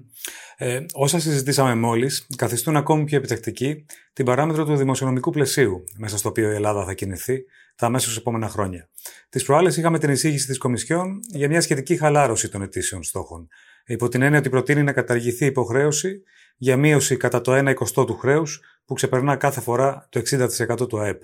Ε, 0.56 0.84
όσα 0.92 1.18
συζητήσαμε 1.18 1.74
μόλις, 1.74 2.26
καθιστούν 2.36 2.76
ακόμη 2.76 3.04
πιο 3.04 3.16
επιτακτική 3.16 3.84
την 4.12 4.24
παράμετρο 4.24 4.64
του 4.64 4.76
δημοσιονομικού 4.76 5.30
πλαισίου, 5.30 5.84
μέσα 5.96 6.18
στο 6.18 6.28
οποίο 6.28 6.50
η 6.50 6.54
Ελλάδα 6.54 6.84
θα 6.84 6.94
κινηθεί 6.94 7.44
τα 7.76 7.86
αμέσως 7.86 8.16
επόμενα 8.16 8.48
χρόνια. 8.48 8.88
Τις 9.28 9.44
προάλλες 9.44 9.76
είχαμε 9.76 9.98
την 9.98 10.10
εισήγηση 10.10 10.46
της 10.46 10.58
Κομισιόν 10.58 11.20
για 11.32 11.48
μια 11.48 11.60
σχετική 11.60 11.96
χαλάρωση 11.96 12.48
των 12.48 12.62
ετήσιων 12.62 13.02
στόχων. 13.02 13.48
Υπό 13.86 14.08
την 14.08 14.22
έννοια 14.22 14.38
ότι 14.38 14.48
προτείνει 14.48 14.82
να 14.82 14.92
καταργηθεί 14.92 15.44
υποχρέωση 15.44 16.22
για 16.56 16.76
μείωση 16.76 17.16
κατά 17.16 17.40
το 17.40 17.58
1 17.58 17.70
εικοστό 17.70 18.04
του 18.04 18.16
χρέους 18.16 18.60
που 18.88 18.94
ξεπερνά 18.94 19.36
κάθε 19.36 19.60
φορά 19.60 20.08
το 20.10 20.20
60% 20.80 20.88
του 20.88 20.98
ΑΕΠ. 20.98 21.22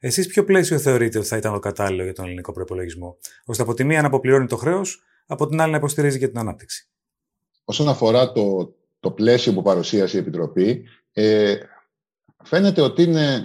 Εσείς 0.00 0.26
ποιο 0.26 0.44
πλαίσιο 0.44 0.78
θεωρείτε 0.78 1.18
ότι 1.18 1.26
θα 1.26 1.36
ήταν 1.36 1.52
το 1.52 1.58
κατάλληλο 1.58 2.02
για 2.02 2.12
τον 2.12 2.24
ελληνικό 2.24 2.52
προπολογισμό, 2.52 3.16
ώστε 3.44 3.62
από 3.62 3.74
τη 3.74 3.84
μία 3.84 4.00
να 4.00 4.06
αποπληρώνει 4.06 4.46
το 4.46 4.56
χρέος, 4.56 5.02
από 5.26 5.46
την 5.46 5.60
άλλη 5.60 5.70
να 5.70 5.76
υποστηρίζει 5.76 6.18
και 6.18 6.28
την 6.28 6.38
ανάπτυξη; 6.38 6.88
Όσον 7.64 7.88
αφορά 7.88 8.32
το, 8.32 8.74
το 9.00 9.10
πλαίσιο 9.10 9.52
που 9.52 9.62
παρουσίασε 9.62 10.16
η 10.16 10.20
Επιτροπή, 10.20 10.84
ε, 11.12 11.56
φαίνεται 12.44 12.80
ότι 12.80 13.02
είναι 13.02 13.34
ε, 13.34 13.44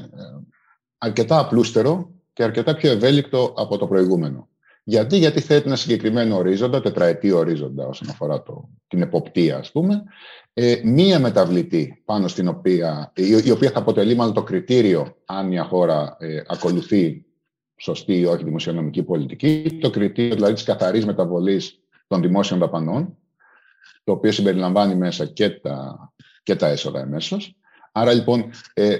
αρκετά 0.98 1.40
απλούστερο 1.40 2.12
και 2.34 2.44
αρκετά 2.44 2.76
πιο 2.76 2.92
ευέλικτο 2.92 3.54
από 3.58 3.78
το 3.78 3.88
προηγούμενο. 3.88 4.50
Γιατί, 4.84 5.18
γιατί 5.18 5.40
θέτει 5.40 5.68
ένα 5.68 5.76
συγκεκριμένο 5.76 6.36
ορίζοντα, 6.36 6.82
τετραετή 6.82 7.32
ορίζοντα 7.32 7.88
όσον 7.88 8.10
αφορά 8.10 8.44
το, 8.44 8.70
την 8.88 9.02
εποπτεία, 9.02 9.58
ας 9.58 9.72
πούμε, 9.72 10.04
ε, 10.54 10.82
μία 10.84 11.20
μεταβλητή 11.20 12.02
πάνω 12.06 12.28
στην 12.28 12.48
οποία, 12.48 13.12
η, 13.16 13.52
οποία 13.52 13.72
θα 13.72 13.80
αποτελεί 13.80 14.16
μάλλον 14.16 14.34
το 14.34 14.44
κριτήριο 14.44 15.16
αν 15.26 15.48
μια 15.48 15.64
χώρα 15.64 16.16
ε, 16.20 16.42
ακολουθεί 16.48 17.26
σωστή 17.76 18.20
ή 18.20 18.26
όχι 18.26 18.44
δημοσιονομική 18.44 19.04
πολιτική, 19.04 19.78
το 19.82 19.90
κριτήριο 19.90 20.36
δηλαδή 20.36 20.54
της 20.54 20.64
καθαρής 20.64 21.06
μεταβολής 21.06 21.80
των 22.08 22.22
δημόσιων 22.22 22.60
δαπανών, 22.60 23.18
το 24.04 24.12
οποίο 24.12 24.32
συμπεριλαμβάνει 24.32 24.96
μέσα 24.96 25.26
και 25.26 25.50
τα, 25.50 25.98
και 26.44 26.56
τα 26.56 26.68
έσοδα 26.68 27.00
εμέσως. 27.00 27.56
Άρα 27.92 28.14
λοιπόν 28.14 28.50
ε, 28.74 28.98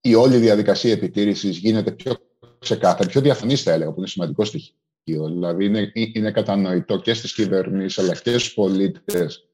η 0.00 0.14
όλη 0.14 0.36
διαδικασία 0.36 0.92
επιτήρησης 0.92 1.58
γίνεται 1.58 1.90
πιο 1.92 2.16
ξεκάθαρη, 2.62 3.08
πιο 3.08 3.20
διαφανής 3.20 3.62
θα 3.62 3.72
έλεγα, 3.72 3.90
που 3.90 3.98
είναι 3.98 4.06
σημαντικό 4.06 4.44
στοιχείο. 4.44 4.74
Δηλαδή 5.04 5.64
είναι, 5.64 5.92
είναι 5.92 6.30
κατανοητό 6.30 6.98
και 6.98 7.14
στις 7.14 7.34
κυβερνήσεις 7.34 7.98
αλλά 7.98 8.12
και 8.12 8.30
στους 8.30 8.54
πολίτες 8.54 9.46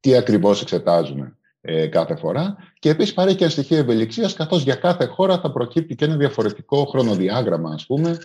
τι 0.00 0.16
ακριβώς 0.16 0.62
εξετάζουμε 0.62 1.36
ε, 1.60 1.86
κάθε 1.86 2.16
φορά. 2.16 2.56
Και 2.78 2.88
επίσης 2.90 3.14
παρέχει 3.14 3.36
και 3.36 3.44
ένα 3.44 3.52
στοιχείο 3.52 3.76
ευελιξίας, 3.76 4.34
καθώς 4.34 4.62
για 4.62 4.74
κάθε 4.74 5.04
χώρα 5.04 5.40
θα 5.40 5.50
προκύπτει 5.50 5.94
και 5.94 6.04
ένα 6.04 6.16
διαφορετικό 6.16 6.84
χρονοδιάγραμμα, 6.84 7.72
ας 7.72 7.86
πούμε, 7.86 8.18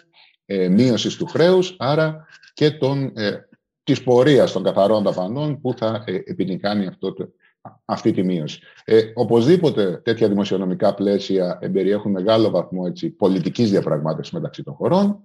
ε, 0.45 0.67
μείωσης 0.67 1.15
του 1.15 1.25
χρέους, 1.25 1.75
άρα 1.77 2.25
και 2.53 2.71
τον, 2.71 3.11
ε, 3.15 3.47
της 3.83 4.03
πορείας 4.03 4.51
των 4.51 4.63
καθαρών 4.63 5.03
δαπανών 5.03 5.61
που 5.61 5.73
θα 5.77 6.03
ε, 6.05 6.15
επιτυγχάνει 6.15 6.87
αυτό 6.87 7.13
το, 7.13 7.29
αυτή 7.85 8.11
τη 8.11 8.23
μείωση. 8.23 8.59
Ε, 8.85 9.01
οπωσδήποτε 9.13 10.01
τέτοια 10.03 10.27
δημοσιονομικά 10.27 10.93
πλαίσια 10.93 11.59
περιέχουν 11.73 12.11
μεγάλο 12.11 12.49
βαθμό 12.49 12.83
έτσι, 12.87 13.09
πολιτικής 13.09 13.69
διαπραγμάτευσης 13.69 14.33
μεταξύ 14.33 14.63
των 14.63 14.73
χωρών, 14.73 15.21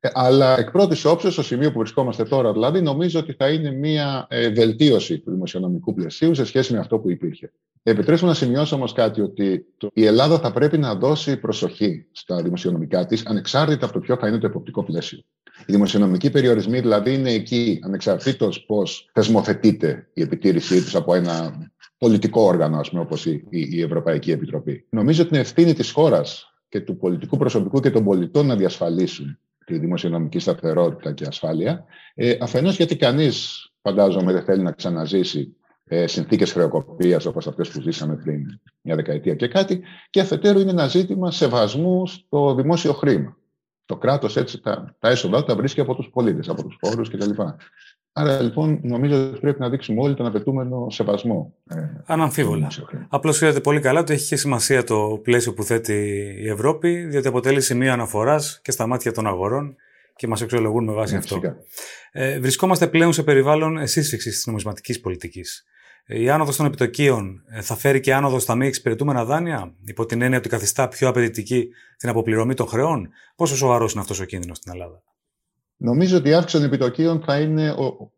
ε, 0.00 0.08
αλλά 0.12 0.58
εκ 0.58 0.70
πρώτης 0.70 1.04
όψεως, 1.04 1.32
στο 1.32 1.42
σημείο 1.42 1.72
που 1.72 1.78
βρισκόμαστε 1.78 2.24
τώρα, 2.24 2.52
δηλαδή, 2.52 2.82
νομίζω 2.82 3.20
ότι 3.20 3.32
θα 3.32 3.48
είναι 3.48 3.70
μια 3.70 4.26
ε, 4.30 4.48
βελτίωση 4.48 5.18
του 5.18 5.30
δημοσιονομικού 5.30 5.94
πλαισίου 5.94 6.34
σε 6.34 6.44
σχέση 6.44 6.72
με 6.72 6.78
αυτό 6.78 6.98
που 6.98 7.10
υπήρχε. 7.10 7.52
Επιτρέψτε 7.82 8.26
να 8.26 8.34
σημειώσω 8.34 8.76
όμως 8.76 8.92
κάτι, 8.92 9.20
ότι 9.20 9.66
η 9.92 10.06
Ελλάδα 10.06 10.38
θα 10.38 10.52
πρέπει 10.52 10.78
να 10.78 10.94
δώσει 10.94 11.36
προσοχή 11.36 12.06
στα 12.12 12.42
δημοσιονομικά 12.42 13.06
της, 13.06 13.26
ανεξάρτητα 13.26 13.84
από 13.84 13.94
το 13.94 14.00
ποιο 14.00 14.16
θα 14.16 14.28
είναι 14.28 14.38
το 14.38 14.46
εποπτικό 14.46 14.84
πλαίσιο. 14.84 15.18
Οι 15.66 15.72
δημοσιονομικοί 15.72 16.30
περιορισμοί 16.30 16.80
δηλαδή 16.80 17.14
είναι 17.14 17.32
εκεί, 17.32 17.80
ανεξαρτήτως 17.84 18.64
πώς 18.64 19.10
θεσμοθετείται 19.12 20.08
η 20.12 20.22
επιτήρησή 20.22 20.82
τους 20.82 20.94
από 20.94 21.14
ένα 21.14 21.52
πολιτικό 22.02 22.42
όργανο, 22.42 22.78
ας 22.78 22.90
πούμε, 22.90 23.02
όπως 23.02 23.26
η, 23.26 23.44
η, 23.48 23.82
Ευρωπαϊκή 23.82 24.30
Επιτροπή. 24.30 24.86
Νομίζω 24.88 25.22
ότι 25.22 25.30
είναι 25.32 25.42
ευθύνη 25.42 25.72
της 25.74 25.90
χώρας 25.90 26.54
και 26.68 26.80
του 26.80 26.96
πολιτικού 26.96 27.36
προσωπικού 27.36 27.80
και 27.80 27.90
των 27.90 28.04
πολιτών 28.04 28.46
να 28.46 28.56
διασφαλίσουν 28.56 29.38
τη 29.64 29.78
δημοσιονομική 29.78 30.38
σταθερότητα 30.38 31.12
και 31.12 31.24
ασφάλεια. 31.28 31.84
Ε, 32.14 32.36
αφενός 32.40 32.76
γιατί 32.76 32.96
κανείς, 32.96 33.66
φαντάζομαι, 33.82 34.32
δεν 34.32 34.42
θέλει 34.42 34.62
να 34.62 34.72
ξαναζήσει 34.72 35.56
ε, 35.84 36.06
συνθήκες 36.06 36.52
χρεοκοπίας 36.52 37.26
όπως 37.26 37.46
αυτές 37.46 37.68
που 37.68 37.80
ζήσαμε 37.80 38.16
πριν 38.16 38.60
μια 38.80 38.96
δεκαετία 38.96 39.34
και 39.34 39.48
κάτι. 39.48 39.82
Και 40.10 40.20
αφετέρου 40.20 40.58
είναι 40.58 40.70
ένα 40.70 40.86
ζήτημα 40.86 41.30
σεβασμού 41.30 42.06
στο 42.06 42.54
δημόσιο 42.54 42.92
χρήμα. 42.92 43.36
Το 43.84 43.96
κράτος 43.96 44.36
έτσι 44.36 44.60
τα, 44.60 44.96
τα 44.98 45.08
έσοδα 45.08 45.44
τα 45.44 45.56
βρίσκει 45.56 45.80
από 45.80 45.94
τους 45.94 46.10
πολίτες, 46.12 46.48
από 46.48 46.62
τους 46.62 46.76
φόρους 46.80 47.10
κτλ. 47.10 47.30
Άρα 48.12 48.40
λοιπόν 48.42 48.80
νομίζω 48.82 49.26
ότι 49.26 49.40
πρέπει 49.40 49.60
να 49.60 49.68
δείξουμε 49.68 50.00
όλοι 50.00 50.14
τον 50.14 50.26
απαιτούμενο 50.26 50.86
σεβασμό. 50.90 51.54
Ε, 51.68 51.76
Αναμφίβολα. 52.06 52.70
Απλώς 53.08 53.36
ξέρετε 53.36 53.60
πολύ 53.60 53.80
καλά 53.80 54.00
ότι 54.00 54.12
έχει 54.12 54.28
και 54.28 54.36
σημασία 54.36 54.84
το 54.84 55.20
πλαίσιο 55.22 55.54
που 55.54 55.62
θέτει 55.62 55.94
η 56.42 56.48
Ευρώπη, 56.48 57.04
διότι 57.04 57.28
αποτελεί 57.28 57.60
σημείο 57.60 57.92
αναφοράς 57.92 58.60
και 58.62 58.70
στα 58.70 58.86
μάτια 58.86 59.12
των 59.12 59.26
αγορών 59.26 59.76
και 60.16 60.26
μας 60.26 60.42
αξιολογούν 60.42 60.84
με 60.84 60.92
βάση 60.92 61.12
ναι, 61.12 61.18
αυτό. 61.18 61.40
Ε, 62.12 62.40
βρισκόμαστε 62.40 62.86
πλέον 62.86 63.12
σε 63.12 63.22
περιβάλλον 63.22 63.86
σύσφυξη 63.86 64.30
της 64.30 64.46
νομισματικής 64.46 65.00
πολιτικής. 65.00 65.64
Ε, 66.04 66.20
η 66.20 66.30
άνοδος 66.30 66.56
των 66.56 66.66
επιτοκίων 66.66 67.42
ε, 67.48 67.60
θα 67.60 67.76
φέρει 67.76 68.00
και 68.00 68.14
άνοδο 68.14 68.38
στα 68.38 68.54
μη 68.54 68.66
εξυπηρετούμενα 68.66 69.24
δάνεια, 69.24 69.74
υπό 69.84 70.06
την 70.06 70.22
έννοια 70.22 70.38
ότι 70.38 70.48
καθιστά 70.48 70.88
πιο 70.88 71.08
απαιτητική 71.08 71.68
την 71.96 72.08
αποπληρωμή 72.08 72.54
των 72.54 72.66
χρεών; 72.66 73.08
Πόσο 73.36 73.56
σοβαρός 73.56 73.92
είναι 73.92 74.00
αυτός 74.00 74.20
ο 74.20 74.24
κίνδυνος 74.24 74.56
στην 74.56 74.72
Ελλάδα; 74.72 75.02
Νομίζω 75.82 76.16
ότι 76.16 76.28
η 76.28 76.34
αύξηση 76.34 76.56
των 76.56 76.66
επιτοκίων 76.66 77.22
θα 77.22 77.40
είναι 77.40 77.70
ο, 77.70 78.12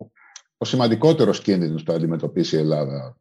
ο 0.57 0.65
σημαντικότερος 0.65 1.41
κίνδυνος 1.41 1.83
που 1.83 1.91
θα 1.91 1.97
αντιμετωπίσει 1.97 2.57
η 2.57 2.59
Ελλάδα 2.59 3.19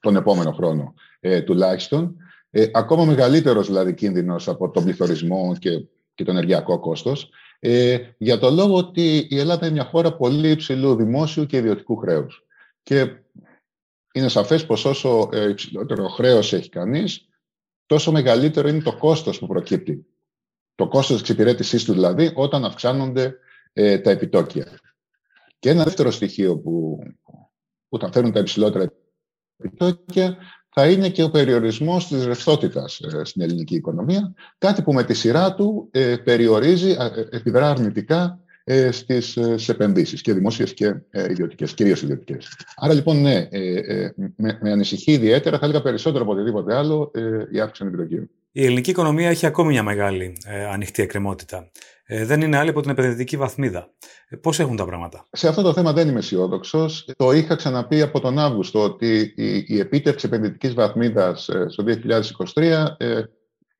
τον 0.00 0.16
επόμενο 0.16 0.52
χρόνο 0.52 0.94
ε, 1.20 1.42
τουλάχιστον. 1.42 2.16
Ε, 2.50 2.66
ακόμα 2.72 3.04
μεγαλύτερος 3.04 3.66
δηλαδή 3.66 3.94
κίνδυνος 3.94 4.48
από 4.48 4.70
τον 4.70 4.84
πληθωρισμό 4.84 5.56
και, 5.58 5.84
και 6.14 6.24
το 6.24 6.30
ενεργειακό 6.30 6.78
κόστος. 6.78 7.30
Ε, 7.58 7.98
για 8.18 8.38
το 8.38 8.50
λόγο 8.50 8.76
ότι 8.76 9.26
η 9.30 9.38
Ελλάδα 9.38 9.66
είναι 9.66 9.74
μια 9.74 9.84
χώρα 9.84 10.16
πολύ 10.16 10.50
υψηλού 10.50 10.94
δημόσιου 10.94 11.46
και 11.46 11.56
ιδιωτικού 11.56 11.96
χρέους. 11.96 12.46
Και 12.82 13.16
είναι 14.12 14.28
σαφές 14.28 14.66
πως 14.66 14.84
όσο 14.84 15.28
ε, 15.32 15.48
υψηλότερο 15.48 16.08
χρέος 16.08 16.52
έχει 16.52 16.68
κανείς, 16.68 17.28
τόσο 17.86 18.12
μεγαλύτερο 18.12 18.68
είναι 18.68 18.82
το 18.82 18.96
κόστος 18.96 19.38
που 19.38 19.46
προκύπτει 19.46 20.06
το 20.82 20.88
κόστος 20.88 21.20
εξυπηρέτησής 21.20 21.84
του 21.84 21.92
δηλαδή 21.92 22.30
όταν 22.34 22.64
αυξάνονται 22.64 23.34
ε, 23.72 23.98
τα 23.98 24.10
επιτόκια. 24.10 24.66
Και 25.58 25.70
ένα 25.70 25.84
δεύτερο 25.84 26.10
στοιχείο 26.10 26.58
που, 26.58 26.98
που 27.88 27.98
θα 27.98 28.12
φέρουν 28.12 28.32
τα 28.32 28.40
υψηλότερα 28.40 28.92
επιτόκια 29.56 30.36
θα 30.68 30.90
είναι 30.90 31.08
και 31.08 31.22
ο 31.22 31.30
περιορισμός 31.30 32.08
της 32.08 32.24
ρευστότητας 32.24 33.00
ε, 33.00 33.24
στην 33.24 33.42
ελληνική 33.42 33.74
οικονομία, 33.74 34.34
κάτι 34.58 34.82
που 34.82 34.92
με 34.92 35.04
τη 35.04 35.14
σειρά 35.14 35.54
του 35.54 35.88
ε, 35.90 36.16
περιορίζει, 36.16 36.90
ε, 36.90 37.26
επιδρά 37.30 37.70
αρνητικά 37.70 38.40
ε, 38.64 38.90
στις, 38.90 39.36
ε, 39.36 39.56
επενδύσεις 39.68 40.20
και 40.20 40.32
δημόσιες 40.32 40.74
και 40.74 40.94
ε, 41.10 41.30
ιδιωτικές, 41.30 41.74
κυρίως 41.74 42.02
ιδιωτικές. 42.02 42.48
Άρα 42.76 42.94
λοιπόν 42.94 43.20
ναι, 43.20 43.48
με, 44.36 44.58
με 44.60 44.70
ανησυχεί 44.72 45.12
ιδιαίτερα, 45.12 45.58
θα 45.58 45.64
έλεγα 45.64 45.82
περισσότερο 45.82 46.22
από 46.22 46.32
οτιδήποτε 46.32 46.76
άλλο, 46.76 47.10
η 47.50 47.60
αύξηση 47.60 47.78
των 47.78 47.86
επιτοκίων. 47.86 48.30
Η 48.54 48.64
ελληνική 48.64 48.90
οικονομία 48.90 49.28
έχει 49.28 49.46
ακόμη 49.46 49.68
μια 49.68 49.82
μεγάλη 49.82 50.36
ε, 50.46 50.64
ανοιχτή 50.64 51.02
εκκρεμότητα. 51.02 51.70
Ε, 52.04 52.24
δεν 52.24 52.40
είναι 52.40 52.56
άλλη 52.56 52.70
από 52.70 52.80
την 52.80 52.90
επενδυτική 52.90 53.36
βαθμίδα. 53.36 53.90
Ε, 54.28 54.36
Πώς 54.36 54.60
έχουν 54.60 54.76
τα 54.76 54.84
πράγματα; 54.84 55.26
Σε 55.32 55.48
αυτό 55.48 55.62
το 55.62 55.72
θέμα 55.72 55.92
δεν 55.92 56.08
είμαι 56.08 56.18
αισιόδοξος. 56.18 57.08
Το 57.16 57.32
είχα 57.32 57.54
ξαναπεί 57.54 58.02
από 58.02 58.20
τον 58.20 58.38
Αύγουστο 58.38 58.82
ότι 58.82 59.32
η, 59.36 59.64
η 59.66 59.78
επίτευξη 59.78 60.26
επενδυτικής 60.26 60.74
βαθμίδας 60.74 61.48
ε, 61.48 61.66
στο 61.68 61.84
2023 62.54 62.86
ε, 62.96 63.22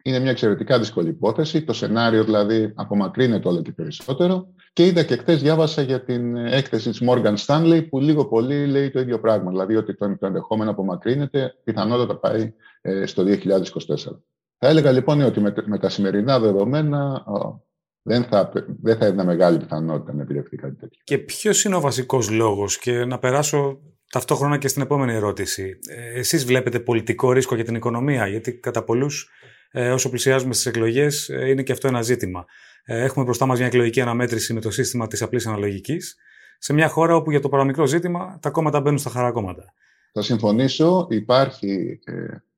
είναι 0.02 0.19
μια 0.19 0.31
εξαιρετικά 0.31 0.79
δύσκολη 0.79 1.09
υπόθεση. 1.09 1.62
Το 1.62 1.73
σενάριο 1.73 2.25
δηλαδή 2.25 2.73
απομακρύνεται 2.75 3.49
όλο 3.49 3.62
και 3.62 3.73
περισσότερο. 3.73 4.47
Και 4.73 4.87
είδα 4.87 5.02
και 5.02 5.17
χθες 5.17 5.43
διάβασα 5.43 5.83
για 5.83 6.05
την 6.05 6.37
έκθεση 6.37 6.91
της 6.91 7.02
Morgan 7.09 7.35
Stanley 7.47 7.87
που 7.88 8.00
λίγο 8.00 8.25
πολύ 8.25 8.67
λέει 8.67 8.91
το 8.91 9.00
ίδιο 9.00 9.21
πράγμα. 9.21 9.50
Δηλαδή 9.50 9.76
ότι 9.76 9.95
το, 9.95 10.17
το 10.19 10.26
ενδεχόμενο 10.26 10.71
απομακρύνεται, 10.71 11.55
πιθανότατα 11.64 12.17
πάει 12.17 12.55
ε, 12.81 13.07
στο 13.07 13.25
2024. 13.26 13.31
Θα 14.64 14.71
έλεγα 14.71 14.92
λοιπόν 14.92 15.21
ότι 15.21 15.40
με, 15.40 15.78
τα 15.78 15.88
σημερινά 15.88 16.40
δεδομένα 16.40 17.25
δεν 18.02 18.25
θα, 18.25 18.52
δεν 18.83 18.97
θα 18.97 19.07
έδινα 19.07 19.25
μεγάλη 19.25 19.59
πιθανότητα 19.59 20.14
να 20.14 20.23
επιλεχθεί 20.23 20.57
κάτι 20.57 20.75
τέτοιο. 20.75 21.00
Και 21.04 21.19
ποιος 21.19 21.64
είναι 21.64 21.75
ο 21.75 21.81
βασικός 21.81 22.31
λόγος, 22.31 22.78
και 22.78 23.04
να 23.04 23.19
περάσω 23.19 23.81
ταυτόχρονα 24.11 24.59
και 24.59 24.69
στην 24.69 24.83
επόμενη 24.83 25.12
ερώτηση. 25.12 25.78
Ε, 25.88 26.19
Εσείς 26.19 26.45
βλέπετε 26.45 26.81
πολιτικό 26.81 27.33
ρίσκο 27.33 27.54
για 27.54 27.64
την 27.64 27.75
οικονομία, 27.75 28.26
γιατί 28.26 28.52
κατά 28.59 28.85
πολλούς, 28.85 29.31
ε, 29.71 29.90
όσο 29.90 30.09
πλησιάζουμε 30.09 30.54
στις 30.54 30.66
εκλογές, 30.66 31.28
ε, 31.28 31.49
είναι 31.49 31.62
και 31.62 31.73
αυτό 31.73 31.88
ένα 31.88 32.02
ζήτημα. 32.02 32.45
Έχουμε 32.85 33.25
μπροστά 33.25 33.47
μας 33.47 33.59
μια 33.59 33.66
εκλογική 33.66 34.00
αναμέτρηση 34.00 34.52
με 34.52 34.61
το 34.61 34.71
σύστημα 34.71 35.07
της 35.07 35.23
απλής 35.23 35.47
αναλογικής, 35.47 36.16
σε 36.59 36.73
μια 36.73 36.88
χώρα 36.88 37.14
όπου 37.14 37.31
για 37.31 37.40
το 37.40 37.49
παραμικρό 37.49 37.87
ζήτημα 37.87 38.38
τα 38.42 38.50
κόμματα 38.50 38.81
μπαίνουν 38.81 38.99
στα 38.99 39.11
χαρακόμματα. 39.11 39.75
Θα 40.12 40.23
συμφωνήσω, 40.23 41.07
υπάρχει, 41.11 42.00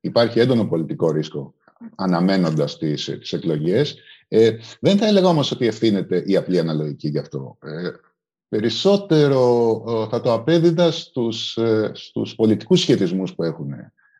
υπάρχει 0.00 0.40
έντονο 0.40 0.64
πολιτικό 0.64 1.10
ρίσκο 1.10 1.54
αναμένοντας 1.94 2.78
τις, 2.78 3.04
τις 3.04 3.32
εκλογές. 3.32 3.96
Ε, 4.28 4.50
δεν 4.80 4.98
θα 4.98 5.06
έλεγα 5.06 5.28
όμως 5.28 5.50
ότι 5.50 5.66
ευθύνεται 5.66 6.22
η 6.26 6.36
απλή 6.36 6.58
αναλογική 6.58 7.08
γι' 7.08 7.18
αυτό. 7.18 7.58
Ε, 7.62 7.90
περισσότερο 8.48 9.40
ε, 9.88 10.08
θα 10.08 10.20
το 10.20 10.32
απέδιδα 10.32 10.90
στους, 10.90 11.56
ε, 11.56 11.90
στους 11.94 12.34
πολιτικούς 12.34 12.80
σχετισμούς 12.80 13.34
που 13.34 13.42
έχουν 13.42 13.70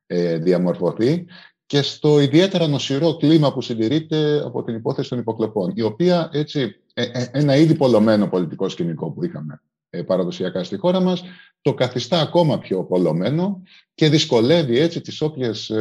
ε, 0.06 0.38
διαμορφωθεί 0.38 1.26
και 1.66 1.82
στο 1.82 2.20
ιδιαίτερα 2.20 2.66
νοσηρό 2.66 3.16
κλίμα 3.16 3.52
που 3.52 3.60
συντηρείται 3.60 4.42
από 4.44 4.64
την 4.64 4.74
υπόθεση 4.74 5.08
των 5.08 5.18
υποκλοπών, 5.18 5.72
η 5.74 5.82
οποία 5.82 6.28
έτσι, 6.32 6.76
ένα 7.32 7.56
ήδη 7.56 7.74
πολλωμένο 7.74 8.28
πολιτικό 8.28 8.68
σκηνικό 8.68 9.10
που 9.10 9.24
είχαμε 9.24 9.62
παραδοσιακά 10.06 10.64
στη 10.64 10.76
χώρα 10.76 11.00
μας, 11.00 11.22
το 11.60 11.74
καθιστά 11.74 12.20
ακόμα 12.20 12.58
πιο 12.58 12.84
πολλωμένο 12.84 13.62
και 13.94 14.08
δυσκολεύει 14.08 14.78
έτσι 14.78 15.00
τις 15.00 15.20
όποιες 15.20 15.72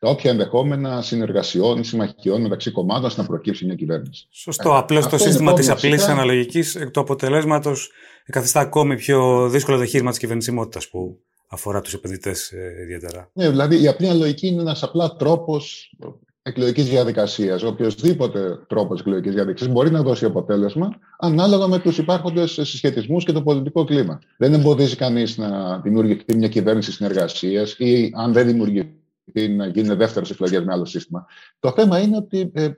τα 0.00 0.08
όποια 0.08 0.30
ενδεχόμενα 0.30 1.02
συνεργασιών, 1.02 1.84
συμμαχιών 1.84 2.40
μεταξύ 2.40 2.70
κομμάτων 2.70 3.10
να 3.16 3.24
προκύψει 3.24 3.64
μια 3.64 3.74
κυβέρνηση. 3.74 4.26
Σωστό. 4.30 4.70
Ε, 4.70 4.76
Απλώς 4.76 5.06
το 5.06 5.18
σύστημα 5.18 5.52
της 5.52 5.68
απλής 5.68 5.94
φυσικά... 5.94 6.12
αναλογικής 6.12 6.74
εκ 6.74 6.90
του 6.90 7.00
αποτελέσματος 7.00 7.90
καθιστά 8.24 8.60
ακόμη 8.60 8.96
πιο 8.96 9.48
δύσκολο 9.48 9.78
το 9.78 9.84
χείρημα 9.84 10.10
της 10.10 10.18
κυβερνησιμότητας 10.18 10.88
που 10.88 11.18
αφορά 11.48 11.80
τους 11.80 11.94
επενδυτές 11.94 12.50
ε, 12.50 12.82
ιδιαίτερα. 12.82 13.30
Ναι, 13.32 13.50
δηλαδή 13.50 13.82
η 13.82 13.88
απλή 13.88 14.08
αναλογική 14.08 14.46
είναι 14.46 14.60
ένας 14.60 14.82
απλά 14.82 15.16
τρόπος 15.16 15.94
εκλογικής 16.42 16.88
διαδικασίας. 16.88 17.62
Οποιοδήποτε 17.62 18.58
τρόπος 18.68 19.00
εκλογικής 19.00 19.34
διαδικασίας 19.34 19.72
μπορεί 19.72 19.90
να 19.90 20.02
δώσει 20.02 20.24
αποτέλεσμα 20.24 20.98
ανάλογα 21.18 21.66
με 21.66 21.78
τους 21.78 21.98
υπάρχοντες 21.98 22.50
συσχετισμούς 22.50 23.24
και 23.24 23.32
το 23.32 23.42
πολιτικό 23.42 23.84
κλίμα. 23.84 24.20
Δεν 24.36 24.54
εμποδίζει 24.54 24.96
κανείς 24.96 25.36
να 25.36 25.78
δημιουργηθεί 25.78 26.36
μια 26.36 26.48
κυβέρνηση 26.48 26.92
συνεργασίας 26.92 27.74
ή 27.78 28.12
αν 28.16 28.32
δεν 28.32 28.46
δημιουργηθεί 28.46 28.99
να 29.34 29.66
γίνουν 29.66 29.96
δεύτερε 29.96 30.26
εκλογέ 30.30 30.60
με 30.60 30.72
άλλο 30.72 30.84
σύστημα. 30.84 31.26
Το 31.58 31.72
θέμα 31.72 32.00
είναι 32.00 32.16
ότι 32.16 32.50
ε, 32.54 32.70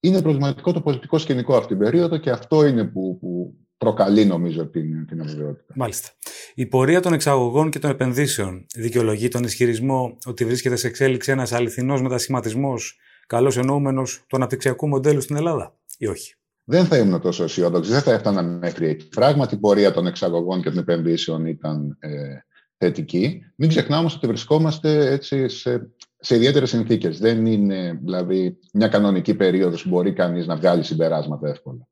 είναι 0.00 0.22
προβληματικό 0.22 0.72
το 0.72 0.80
πολιτικό 0.80 1.18
σκηνικό 1.18 1.56
αυτή 1.56 1.68
την 1.68 1.78
περίοδο 1.78 2.16
και 2.16 2.30
αυτό 2.30 2.66
είναι 2.66 2.84
που, 2.84 3.18
που 3.20 3.54
προκαλεί 3.76 4.24
νομίζω 4.24 4.66
την, 4.66 5.06
την 5.06 5.20
αβεβαιότητα. 5.20 5.72
Μάλιστα. 5.76 6.08
Η 6.54 6.66
πορεία 6.66 7.00
των 7.00 7.12
εξαγωγών 7.12 7.70
και 7.70 7.78
των 7.78 7.90
επενδύσεων 7.90 8.66
δικαιολογεί 8.74 9.28
τον 9.28 9.44
ισχυρισμό 9.44 10.18
ότι 10.24 10.44
βρίσκεται 10.44 10.76
σε 10.76 10.86
εξέλιξη 10.86 11.30
ένας 11.30 11.52
αληθινός 11.52 12.02
μετασχηματισμός, 12.02 12.98
καλώ 13.26 13.54
εννοούμενος 13.56 14.24
του 14.28 14.36
αναπτυξιακού 14.36 14.88
μοντέλου 14.88 15.20
στην 15.20 15.36
Ελλάδα, 15.36 15.78
ή 15.98 16.06
όχι; 16.06 16.34
Δεν 16.64 16.84
θα 16.84 16.98
ήμουν 16.98 17.20
τόσο 17.20 17.44
αισιόδοξη, 17.44 17.90
δεν 17.90 18.00
θα 18.00 18.12
έφτανα 18.12 18.42
μέχρι 18.42 18.88
εκεί. 18.88 19.08
Πράγματι, 19.08 19.54
η 19.54 19.58
πορεία 19.58 19.92
των 19.92 20.06
εξαγωγών 20.06 20.62
και 20.62 20.70
των 20.70 20.78
επενδύσεων 20.78 21.46
ήταν 21.46 21.96
ε, 22.00 22.08
θετική. 22.78 23.42
Μην 23.54 23.68
ξεχνάμε 23.68 24.10
ότι 24.16 24.26
βρισκόμαστε 24.26 25.10
έτσι 25.10 25.48
σε, 25.48 25.90
σε 26.18 26.34
ιδιαίτερες 26.34 26.68
συνθήκες. 26.68 27.18
Δεν 27.18 27.46
είναι 27.46 27.98
δηλαδή 28.02 28.58
μια 28.72 28.88
κανονική 28.88 29.34
περίοδος 29.34 29.82
που 29.82 29.88
μπορεί 29.88 30.12
κανείς 30.12 30.46
να 30.46 30.56
βγάλει 30.56 30.82
συμπεράσματα 30.82 31.48
εύκολα. 31.48 31.88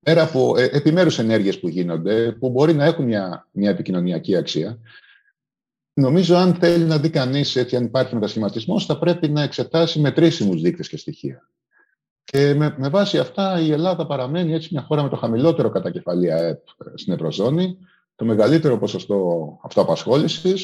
Πέρα 0.00 0.22
από 0.22 0.56
ε, 0.58 0.68
επιμέρους 0.72 1.18
ενέργειες 1.18 1.60
που 1.60 1.68
γίνονται, 1.68 2.32
που 2.32 2.50
μπορεί 2.50 2.74
να 2.74 2.84
έχουν 2.84 3.04
μια, 3.04 3.48
μια 3.52 3.70
επικοινωνιακή 3.70 4.36
αξία, 4.36 4.78
νομίζω 5.92 6.36
αν 6.36 6.54
θέλει 6.54 6.84
να 6.84 6.98
δει 6.98 7.10
κανείς 7.10 7.56
αν 7.56 7.84
υπάρχει 7.84 8.14
μετασχηματισμός, 8.14 8.86
θα 8.86 8.98
πρέπει 8.98 9.28
να 9.28 9.42
εξετάσει 9.42 10.00
μετρήσιμου 10.00 10.60
δείκτες 10.60 10.88
και 10.88 10.96
στοιχεία. 10.96 11.50
Και 12.24 12.54
με, 12.54 12.74
με 12.78 12.88
βάση 12.88 13.18
αυτά 13.18 13.60
η 13.60 13.72
Ελλάδα 13.72 14.06
παραμένει 14.06 14.54
έτσι 14.54 14.68
μια 14.72 14.82
χώρα 14.82 15.02
με 15.02 15.08
το 15.08 15.16
χαμηλότερο 15.16 15.68
κατακεφαλή 15.68 16.32
ΑΕΠ 16.32 16.60
στην 16.94 17.12
Ευρωζώνη, 17.12 17.78
το 18.18 18.24
μεγαλύτερο 18.24 18.78
ποσοστό 18.78 19.58
αυτοαπασχόληση 19.62 20.54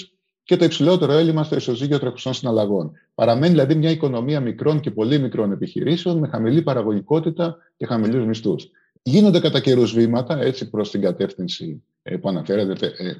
και 0.42 0.56
το 0.56 0.64
υψηλότερο 0.64 1.12
έλλειμμα 1.12 1.44
στο 1.44 1.56
ισοζύγιο 1.56 1.99
τρεχουσών 1.99 2.34
συναλλαγών. 2.34 2.92
Παραμένει 3.14 3.50
δηλαδή 3.52 3.75
μια 3.75 3.90
οικονομία 3.90 4.40
μικρών 4.40 4.80
και 4.80 4.90
πολύ 4.90 5.18
μικρών 5.18 5.52
επιχειρήσεων 5.52 6.18
με 6.18 6.28
χαμηλή 6.28 6.62
παραγωγικότητα 6.62 7.56
και 7.76 7.87
χαμηλούς 7.87 8.26
μισθούς. 8.26 8.70
Γίνονται 9.02 9.40
κατά 9.40 9.61
καιρούς 9.61 9.92
βήματα 9.92 10.40
έτσι 10.40 10.70
προς 10.70 10.90
την 10.90 11.00
κατεύθυνση 11.00 11.82
ε, 12.02 12.16
που 12.16 12.28
αναφέρεται, 12.28 12.87
ε, 12.87 13.12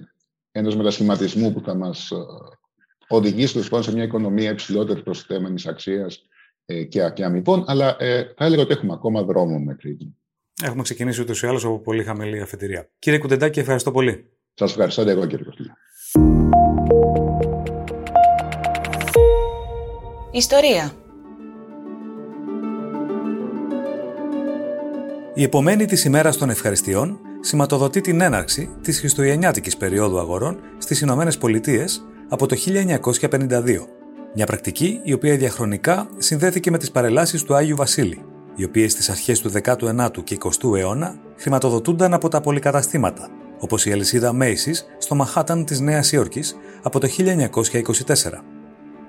ενός 0.53 0.77
μετασχηματισμού 0.77 1.53
που 1.53 1.61
θα 1.61 1.75
μας 1.75 2.13
οδηγήσει 3.09 3.59
λοιπόν 3.59 3.83
σε 3.83 3.93
μια 3.93 4.03
οικονομία 4.03 4.51
υψηλότερης 4.51 5.03
προσθέμενης 5.03 5.67
αξίας 5.67 6.27
ε, 6.67 6.85
και, 6.85 7.11
και 7.15 7.25
αμοιβών, 7.25 7.65
αλλά 7.67 7.97
ε, 7.99 8.33
θα 8.37 8.45
έλεγα 8.45 8.63
ότι 8.63 8.73
έχουμε 8.73 8.93
ακόμα 8.93 9.23
δρόμο 9.23 9.59
μέχρι 9.59 9.91
εκεί. 9.91 10.17
Έχουμε 10.63 10.83
ξεκινήσει 10.83 11.21
ούτως 11.21 11.43
ή 11.43 11.47
άλλως 11.47 11.65
από 11.65 11.79
πολύ 11.79 12.05
χαμηλή 12.05 12.41
αφετηρία. 12.41 12.89
Κύριε 12.99 13.19
Κουντεντάκη, 13.19 13.61
ευχαριστώ 13.61 13.91
πολύ. 13.91 14.29
Σας 14.55 14.71
ευχαριστώ 14.71 15.03
εγώ, 15.03 15.27
κύριε 15.27 15.45
Κωστήλια. 15.45 15.77
Ιστορία. 20.33 20.93
Η 25.35 25.43
επομένη 25.43 25.85
της 25.85 26.05
ημέρας 26.05 26.37
των 26.37 26.51
ευχαριστειών 26.51 27.19
σηματοδοτεί 27.41 28.01
την 28.01 28.21
έναρξη 28.21 28.77
της 28.83 28.99
χριστουγεννιάτικης 28.99 29.77
περίοδου 29.77 30.19
αγορών 30.19 30.61
στις 30.79 31.01
Ηνωμένες 31.01 31.39
Πολιτείες 31.39 32.05
από 32.29 32.47
το 32.47 32.57
1952. 32.57 33.89
Μια 34.35 34.47
πρακτική 34.47 35.01
η 35.03 35.13
οποία 35.13 35.37
διαχρονικά 35.37 36.09
συνδέθηκε 36.19 36.71
με 36.71 36.79
τις 36.79 36.91
παρελάσεις 36.91 37.43
του 37.43 37.55
Άγιου 37.55 37.77
Βασίλη, 37.77 38.25
οι 38.55 38.65
οποίες 38.65 38.93
στις 38.93 39.09
αρχές 39.11 39.41
του 39.41 39.51
19ου 39.65 40.25
και 40.25 40.37
20ου 40.41 40.77
αιώνα 40.77 41.15
χρηματοδοτούνταν 41.37 42.15
από 42.15 42.29
τα 42.29 42.41
πολυκαταστήματα, 42.41 43.29
όπως 43.59 43.87
η 43.87 43.93
αλυσίδα 43.93 44.33
Macy's 44.41 44.79
στο 44.99 45.15
Μαχάταν 45.15 45.65
της 45.65 45.81
Νέας 45.81 46.13
Υόρκης 46.13 46.57
από 46.83 47.01
το 47.01 47.09
1924. 47.09 48.45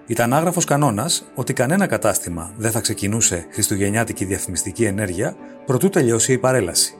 Ήταν 0.07 0.33
άγραφος 0.33 0.65
κανόνας 0.65 1.25
ότι 1.35 1.53
κανένα 1.53 1.87
κατάστημα 1.87 2.53
δεν 2.57 2.71
θα 2.71 2.79
ξεκινούσε 2.79 3.45
χριστουγεννιάτικη 3.51 4.25
διαφημιστική 4.25 4.83
ενέργεια 4.83 5.35
προτού 5.65 5.89
τελειώσει 5.89 6.33
η 6.33 6.37
παρέλαση. 6.37 6.93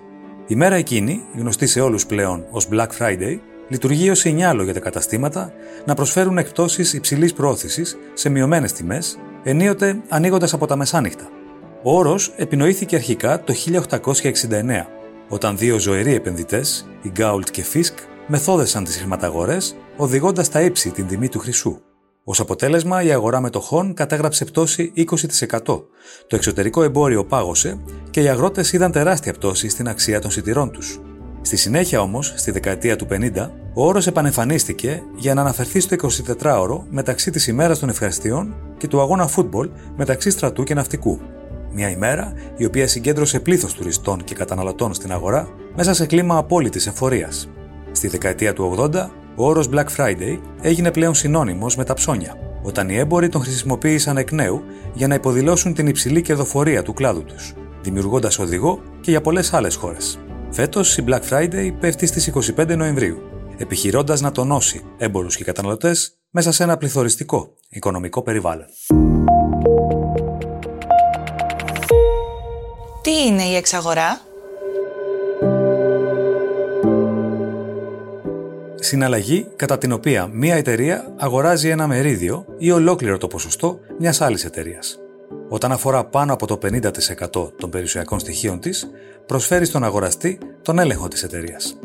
Η 0.47 0.55
μέρα 0.55 0.75
εκείνη, 0.75 1.21
γνωστή 1.37 1.67
σε 1.67 1.81
όλους 1.81 2.05
πλέον 2.05 2.45
ως 2.49 2.67
Black 2.71 2.87
Friday, 2.99 3.39
λειτουργεί 3.67 4.09
ως 4.09 4.19
σινιάλο 4.19 4.63
για 4.63 4.73
τα 4.73 4.79
καταστήματα 4.79 5.53
να 5.85 5.93
προσφέρουν 5.93 6.37
εκπτώσεις 6.37 6.93
υψηλής 6.93 7.33
πρόθεση 7.33 7.83
σε 8.13 8.29
μειωμένες 8.29 8.73
τιμές, 8.73 9.17
ενίοτε 9.43 10.01
ανοίγοντας 10.09 10.53
από 10.53 10.65
τα 10.67 10.75
μεσάνυχτα. 10.75 11.34
Ο 11.87 11.97
όρος 11.97 12.33
επινοήθηκε 12.35 12.95
αρχικά 12.95 13.43
το 13.43 13.53
1869, 13.53 14.87
όταν 15.29 15.57
δύο 15.57 15.79
ζωηροί 15.79 16.13
επενδυτές, 16.13 16.87
οι 17.01 17.11
Gault 17.17 17.49
και 17.51 17.65
Fisk, 17.73 17.93
μεθόδεσαν 18.27 18.83
τις 18.83 18.97
χρηματαγορές, 18.97 19.75
οδηγώντας 19.97 20.45
στα 20.45 20.61
ύψη 20.61 20.89
την 20.91 21.07
τιμή 21.07 21.29
του 21.29 21.39
χρυσού. 21.39 21.79
Ω 22.23 22.31
αποτέλεσμα, 22.37 23.03
η 23.03 23.11
αγορά 23.11 23.39
μετοχών 23.39 23.93
κατέγραψε 23.93 24.45
πτώση 24.45 24.91
20%. 24.95 25.57
Το 26.27 26.35
εξωτερικό 26.35 26.83
εμπόριο 26.83 27.25
πάγωσε 27.25 27.79
και 28.09 28.21
οι 28.21 28.27
αγρότες 28.27 28.73
είδαν 28.73 28.91
τεράστια 28.91 29.33
πτώση 29.33 29.69
στην 29.69 29.87
αξία 29.87 30.21
των 30.21 30.31
σιτηρών 30.31 30.71
τους. 30.71 30.99
Στη 31.41 31.55
συνέχεια 31.55 32.01
όμως, 32.01 32.33
στη 32.35 32.51
δεκαετία 32.51 32.95
του 32.95 33.07
50, 33.09 33.51
ο 33.73 33.85
όρος 33.85 34.07
επανεμφανίστηκε 34.07 35.03
για 35.15 35.33
να 35.33 35.41
αναφερθεί 35.41 35.79
στο 35.79 35.95
24ωρο 36.41 36.81
μεταξύ 36.89 37.31
της 37.31 37.47
ημέρας 37.47 37.79
των 37.79 37.89
ευχαριστειών 37.89 38.55
και 38.77 38.87
του 38.87 39.01
αγώνα 39.01 39.27
φούτμπολ 39.27 39.69
μεταξύ 39.95 40.29
στρατού 40.29 40.63
και 40.63 40.73
ναυτικού. 40.73 41.19
Μια 41.77 41.89
ημέρα 41.89 42.33
η 42.57 42.65
οποία 42.65 42.87
συγκέντρωσε 42.87 43.39
πλήθος 43.39 43.73
τουριστών 43.73 44.23
και 44.23 44.35
καταναλωτών 44.35 44.93
στην 44.93 45.11
αγορά 45.11 45.47
μέσα 45.75 45.93
σε 45.93 46.05
κλίμα 46.05 46.37
απόλυτης 46.37 46.87
εφορίας. 46.87 47.49
Στη 47.91 48.07
δεκαετία 48.07 48.53
του 48.53 48.75
80, 48.77 49.09
ο 49.35 49.47
όρος 49.47 49.69
Black 49.73 49.85
Friday 49.97 50.39
έγινε 50.61 50.91
πλέον 50.91 51.13
συνώνυμος 51.13 51.75
με 51.75 51.83
τα 51.83 51.93
ψώνια, 51.93 52.35
όταν 52.63 52.89
οι 52.89 52.97
έμποροι 52.97 53.29
τον 53.29 53.41
χρησιμοποίησαν 53.41 54.17
εκ 54.17 54.31
νέου 54.31 54.63
για 54.93 55.07
να 55.07 55.15
υποδηλώσουν 55.15 55.73
την 55.73 55.87
υψηλή 55.87 56.21
κερδοφορία 56.21 56.83
του 56.83 56.93
κλάδου 56.93 57.23
τους, 57.23 57.53
δημιουργώντας 57.81 58.39
οδηγό 58.39 58.81
και 59.01 59.11
για 59.11 59.21
πολλές 59.21 59.53
άλλες 59.53 59.75
χώρες. 59.75 60.19
Φέτος 60.49 60.97
η 60.97 61.03
Black 61.07 61.21
Friday 61.29 61.71
πέφτει 61.79 62.05
στις 62.05 62.27
25 62.27 62.75
Νοεμβρίου, 62.75 63.17
επιχειρώντας 63.57 64.21
να 64.21 64.31
τονώσει 64.31 64.81
έμπορους 64.97 65.35
και 65.35 65.43
καταναλωτές 65.43 66.19
μέσα 66.29 66.51
σε 66.51 66.63
ένα 66.63 66.77
πληθωριστικό 66.77 67.53
οικονομικό 67.69 68.21
περιβάλλον. 68.21 68.67
Τι 73.05 73.25
είναι 73.27 73.43
η 73.43 73.55
εξαγορά; 73.55 74.21
Συναλλαγή 78.75 79.47
κατά 79.55 79.77
την 79.77 79.91
οποία 79.91 80.27
μία 80.27 80.55
εταιρεία 80.55 81.13
αγοράζει 81.17 81.69
ένα 81.69 81.87
μερίδιο 81.87 82.45
ή 82.57 82.71
ολόκληρο 82.71 83.17
το 83.17 83.27
ποσοστό 83.27 83.79
μιας 83.99 84.21
άλλης 84.21 84.45
εταιρείας. 84.45 84.99
Όταν 85.49 85.71
αφορά 85.71 86.05
πάνω 86.05 86.33
από 86.33 86.47
το 86.47 86.57
50% 86.61 87.51
των 87.57 87.69
περιουσιακών 87.69 88.19
στοιχείων 88.19 88.59
της, 88.59 88.89
προσφέρει 89.25 89.65
στον 89.65 89.83
αγοραστή 89.83 90.37
τον 90.61 90.79
έλεγχο 90.79 91.07
της 91.07 91.23
εταιρείας. 91.23 91.77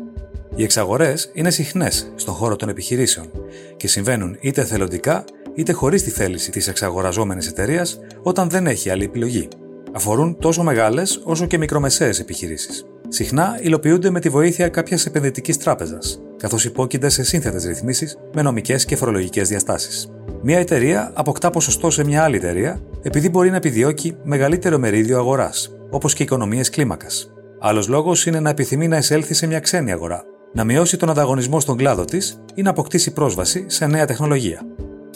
Οι 0.55 0.63
εξαγορές 0.63 1.31
είναι 1.33 1.49
συχνές 1.49 2.11
στον 2.15 2.33
χώρο 2.33 2.55
των 2.55 2.69
επιχειρήσεων 2.69 3.31
και 3.77 3.87
συμβαίνουν 3.87 4.37
είτε 4.39 4.63
θελοντικά 4.63 5.23
είτε 5.55 5.71
χωρίς 5.71 6.03
τη 6.03 6.09
θέληση 6.09 6.51
της 6.51 6.67
εξαγοραζόμενης 6.67 7.47
εταιρείας 7.47 7.99
όταν 8.21 8.49
δεν 8.49 8.67
έχει 8.67 8.89
άλλη 8.89 9.03
επιλογή. 9.03 9.47
Αφορούν 9.93 10.37
τόσο 10.39 10.63
μεγάλες 10.63 11.21
όσο 11.23 11.45
και 11.45 11.57
μικρομεσαίες 11.57 12.19
επιχειρήσεις. 12.19 12.85
Συχνά 13.07 13.59
υλοποιούνται 13.61 14.09
με 14.09 14.19
τη 14.19 14.29
βοήθεια 14.29 14.69
κάποιας 14.69 15.05
επενδυτικής 15.05 15.57
τράπεζας, 15.57 16.21
καθώς 16.37 16.65
υπόκεινται 16.65 17.09
σε 17.09 17.23
σύνθετες 17.23 17.65
ρυθμίσεις 17.65 18.17
με 18.33 18.41
νομικές 18.41 18.85
και 18.85 18.95
φορολογικές 18.95 19.47
διαστάσεις. 19.47 20.11
Μια 20.41 20.59
εταιρεία 20.59 21.11
αποκτά 21.13 21.49
ποσοστό 21.49 21.89
σε 21.89 22.03
μια 22.03 22.23
άλλη 22.23 22.35
εταιρεία 22.35 22.79
επειδή 23.01 23.29
μπορεί 23.29 23.49
να 23.49 23.55
επιδιώκει 23.55 24.17
μεγαλύτερο 24.23 24.77
μερίδιο 24.77 25.17
αγοράς, 25.17 25.71
όπως 25.89 26.13
και 26.13 26.23
οικονομίες 26.23 26.69
κλίμακας. 26.69 27.31
Άλλος 27.59 27.87
λόγος 27.87 28.25
είναι 28.25 28.39
να 28.39 28.49
επιθυμεί 28.49 28.87
να 28.87 28.97
εισέλθει 28.97 29.33
σε 29.33 29.47
μια 29.47 29.59
ξένη 29.59 29.91
αγορά, 29.91 30.23
να 30.53 30.63
μειώσει 30.63 30.97
τον 30.97 31.09
ανταγωνισμό 31.09 31.59
στον 31.59 31.77
κλάδο 31.77 32.05
της 32.05 32.39
ή 32.53 32.61
να 32.61 32.69
αποκτήσει 32.69 33.13
πρόσβαση 33.13 33.65
σε 33.67 33.87
νέα 33.87 34.05
τεχνολογία. 34.05 34.61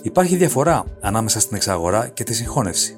Υπάρχει 0.02 0.36
διαφορά 0.36 0.84
ανάμεσα 1.02 1.40
στην 1.40 1.56
εξαγορά 1.56 2.10
και 2.14 2.24
τη 2.24 2.34
συγχώνευση. 2.34 2.94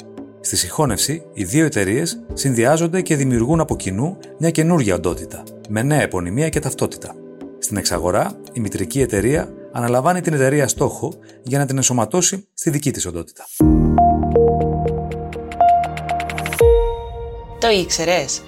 Στη 0.48 0.56
συγχώνευση, 0.56 1.24
οι 1.34 1.44
δύο 1.44 1.66
εταιρείες 1.66 2.24
συνδυάζονται 2.34 3.02
και 3.02 3.16
δημιουργούν 3.16 3.60
από 3.60 3.76
κοινού 3.76 4.18
μια 4.40 4.52
καινούργια 4.52 4.96
οντότητα, 4.96 5.44
με 5.70 5.82
νέα 5.82 6.02
επωνυμία 6.02 6.50
και 6.50 6.60
ταυτότητα. 6.60 7.16
Στην 7.60 7.78
εξαγορά, 7.78 8.40
η 8.54 8.60
μητρική 8.60 9.02
εταιρεία 9.02 9.54
αναλαμβάνει 9.72 10.22
την 10.22 10.34
εταιρεία 10.34 10.68
στόχο 10.68 11.14
για 11.44 11.58
να 11.58 11.66
την 11.66 11.76
ενσωματώσει 11.78 12.48
στη 12.54 12.70
δική 12.70 12.92
της 12.92 13.06
οντότητα. 13.06 13.46
Το 17.60 17.70
ήξερες; 17.70 18.42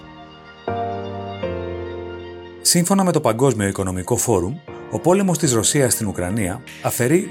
Σύμφωνα 2.62 3.04
με 3.04 3.12
το 3.12 3.22
Παγκόσμιο 3.22 3.68
Οικονομικό 3.68 4.16
Φόρουμ, 4.18 4.56
ο 4.92 5.00
πόλεμος 5.00 5.38
της 5.38 5.54
Ρωσίας 5.54 5.94
στην 5.94 6.08
Ουκρανία 6.08 6.64
αφαιρεί 6.84 7.30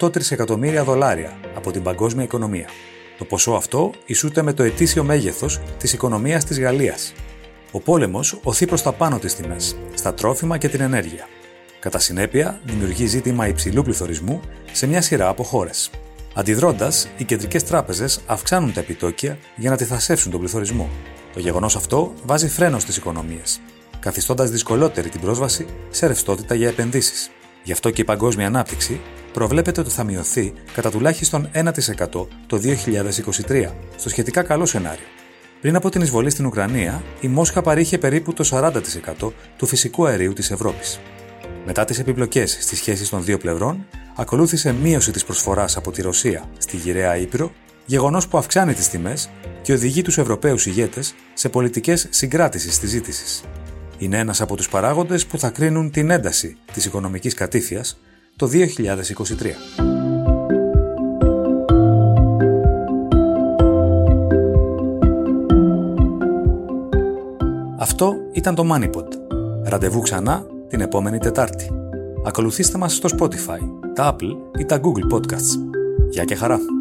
2,8 0.00 0.12
τρισεκατομμύρια 0.12 0.84
δολάρια 0.84 1.40
από 1.56 1.70
την 1.70 1.82
παγκόσμια 1.82 2.24
οικονομία. 2.24 2.66
Το 3.20 3.26
ποσό 3.26 3.52
αυτό 3.52 3.90
ισούται 4.06 4.42
με 4.42 4.52
το 4.52 4.62
ετήσιο 4.62 5.04
μέγεθος 5.04 5.60
της 5.78 5.92
οικονομίας 5.92 6.44
της 6.44 6.60
Γαλλίας. 6.60 7.12
Ο 7.70 7.80
πόλεμος 7.80 8.38
οθεί 8.42 8.66
προς 8.66 8.82
τα 8.82 8.92
πάνω 8.92 9.18
τις 9.18 9.34
τιμές, 9.34 9.76
στα 9.94 10.14
τρόφιμα 10.14 10.58
και 10.58 10.68
την 10.68 10.80
ενέργεια. 10.80 11.28
Κατά 11.80 11.98
συνέπεια, 11.98 12.60
δημιουργεί 12.64 13.06
ζήτημα 13.06 13.48
υψηλού 13.48 13.82
πληθωρισμού 13.82 14.40
σε 14.72 14.86
μια 14.86 15.02
σειρά 15.02 15.28
από 15.28 15.42
χώρες. 15.42 15.90
Αντιδρώντας, 16.34 17.08
οι 17.16 17.24
κεντρικές 17.24 17.64
τράπεζες 17.64 18.20
αυξάνουν 18.26 18.72
τα 18.72 18.80
επιτόκια 18.80 19.38
για 19.56 19.70
να 19.70 19.76
τυθασεύσουν 19.76 20.30
τον 20.30 20.40
πληθωρισμό. 20.40 20.88
Το 21.32 21.40
γεγονός 21.40 21.76
αυτό 21.76 22.12
βάζει 22.24 22.48
φρένο 22.48 22.78
στις 22.78 22.96
οικονομίες, 22.96 23.60
καθιστώντας 24.00 24.50
δυσκολότερη 24.50 25.08
την 25.08 25.20
πρόσβαση 25.20 25.66
σε 25.90 26.06
ρευστότητα 26.06 26.54
για 26.54 26.68
επενδύσεις. 26.68 27.30
Γι' 27.62 27.72
αυτό 27.72 27.90
και 27.90 28.00
η 28.00 28.04
παγκόσμια 28.04 28.46
ανάπτυξη 28.46 29.00
προβλέπεται 29.32 29.80
ότι 29.80 29.90
θα 29.90 30.04
μειωθεί 30.04 30.52
κατά 30.74 30.90
τουλάχιστον 30.90 31.50
1% 31.54 31.68
το 32.46 32.60
2023, 33.46 33.66
στο 33.96 34.08
σχετικά 34.08 34.42
καλό 34.42 34.66
σενάριο. 34.66 35.06
Πριν 35.60 35.76
από 35.76 35.88
την 35.88 36.00
εισβολή 36.00 36.30
στην 36.30 36.46
Ουκρανία, 36.46 37.02
η 37.20 37.28
Μόσχα 37.28 37.62
παρήχε 37.62 37.98
περίπου 37.98 38.32
το 38.32 38.48
40% 38.50 39.32
του 39.56 39.66
φυσικού 39.66 40.06
αερίου 40.06 40.32
της 40.32 40.50
Ευρώπης. 40.50 41.00
Μετά 41.66 41.84
τις 41.84 41.98
επιπλοκές 41.98 42.58
στις 42.60 42.78
σχέσεις 42.78 43.08
των 43.08 43.24
δύο 43.24 43.38
πλευρών, 43.38 43.86
ακολούθησε 44.16 44.72
μείωση 44.72 45.10
της 45.12 45.24
προσφοράς 45.24 45.76
από 45.76 45.90
τη 45.90 46.02
Ρωσία 46.02 46.44
στη 46.58 46.76
γυραιά 46.76 47.16
Ήπειρο, 47.16 47.52
γεγονός 47.86 48.28
που 48.28 48.38
αυξάνει 48.38 48.74
τις 48.74 48.88
τιμές 48.88 49.30
και 49.62 49.72
οδηγεί 49.72 50.02
τους 50.02 50.18
Ευρωπαίους 50.18 50.66
ηγέτες 50.66 51.14
σε 51.34 51.48
πολιτικές 51.48 52.06
συγκράτησης 52.10 52.78
της 52.78 52.90
ζήτησης. 52.90 53.42
Είναι 53.98 54.18
ένας 54.18 54.40
από 54.40 54.56
τους 54.56 54.68
παράγοντες 54.68 55.26
που 55.26 55.38
θα 55.38 55.50
κρίνουν 55.50 55.90
την 55.90 56.10
ένταση 56.10 56.56
της 56.72 56.84
οικονομικής 56.84 57.34
κατήφιας 57.34 58.00
το 58.40 58.48
2023. 58.52 58.52
Αυτό 67.78 68.14
ήταν 68.32 68.54
το 68.54 68.64
MoneyPod. 68.72 69.06
Ραντεβού 69.64 70.00
ξανά 70.00 70.46
την 70.68 70.80
επόμενη 70.80 71.18
Τετάρτη. 71.18 71.70
Ακολουθήστε 72.26 72.78
μας 72.78 72.94
στο 72.94 73.08
Spotify, 73.18 73.90
τα 73.94 74.16
Apple 74.16 74.58
ή 74.58 74.64
τα 74.64 74.80
Google 74.82 75.14
Podcasts. 75.14 75.58
Γεια 76.10 76.24
και 76.24 76.34
χαρά! 76.34 76.79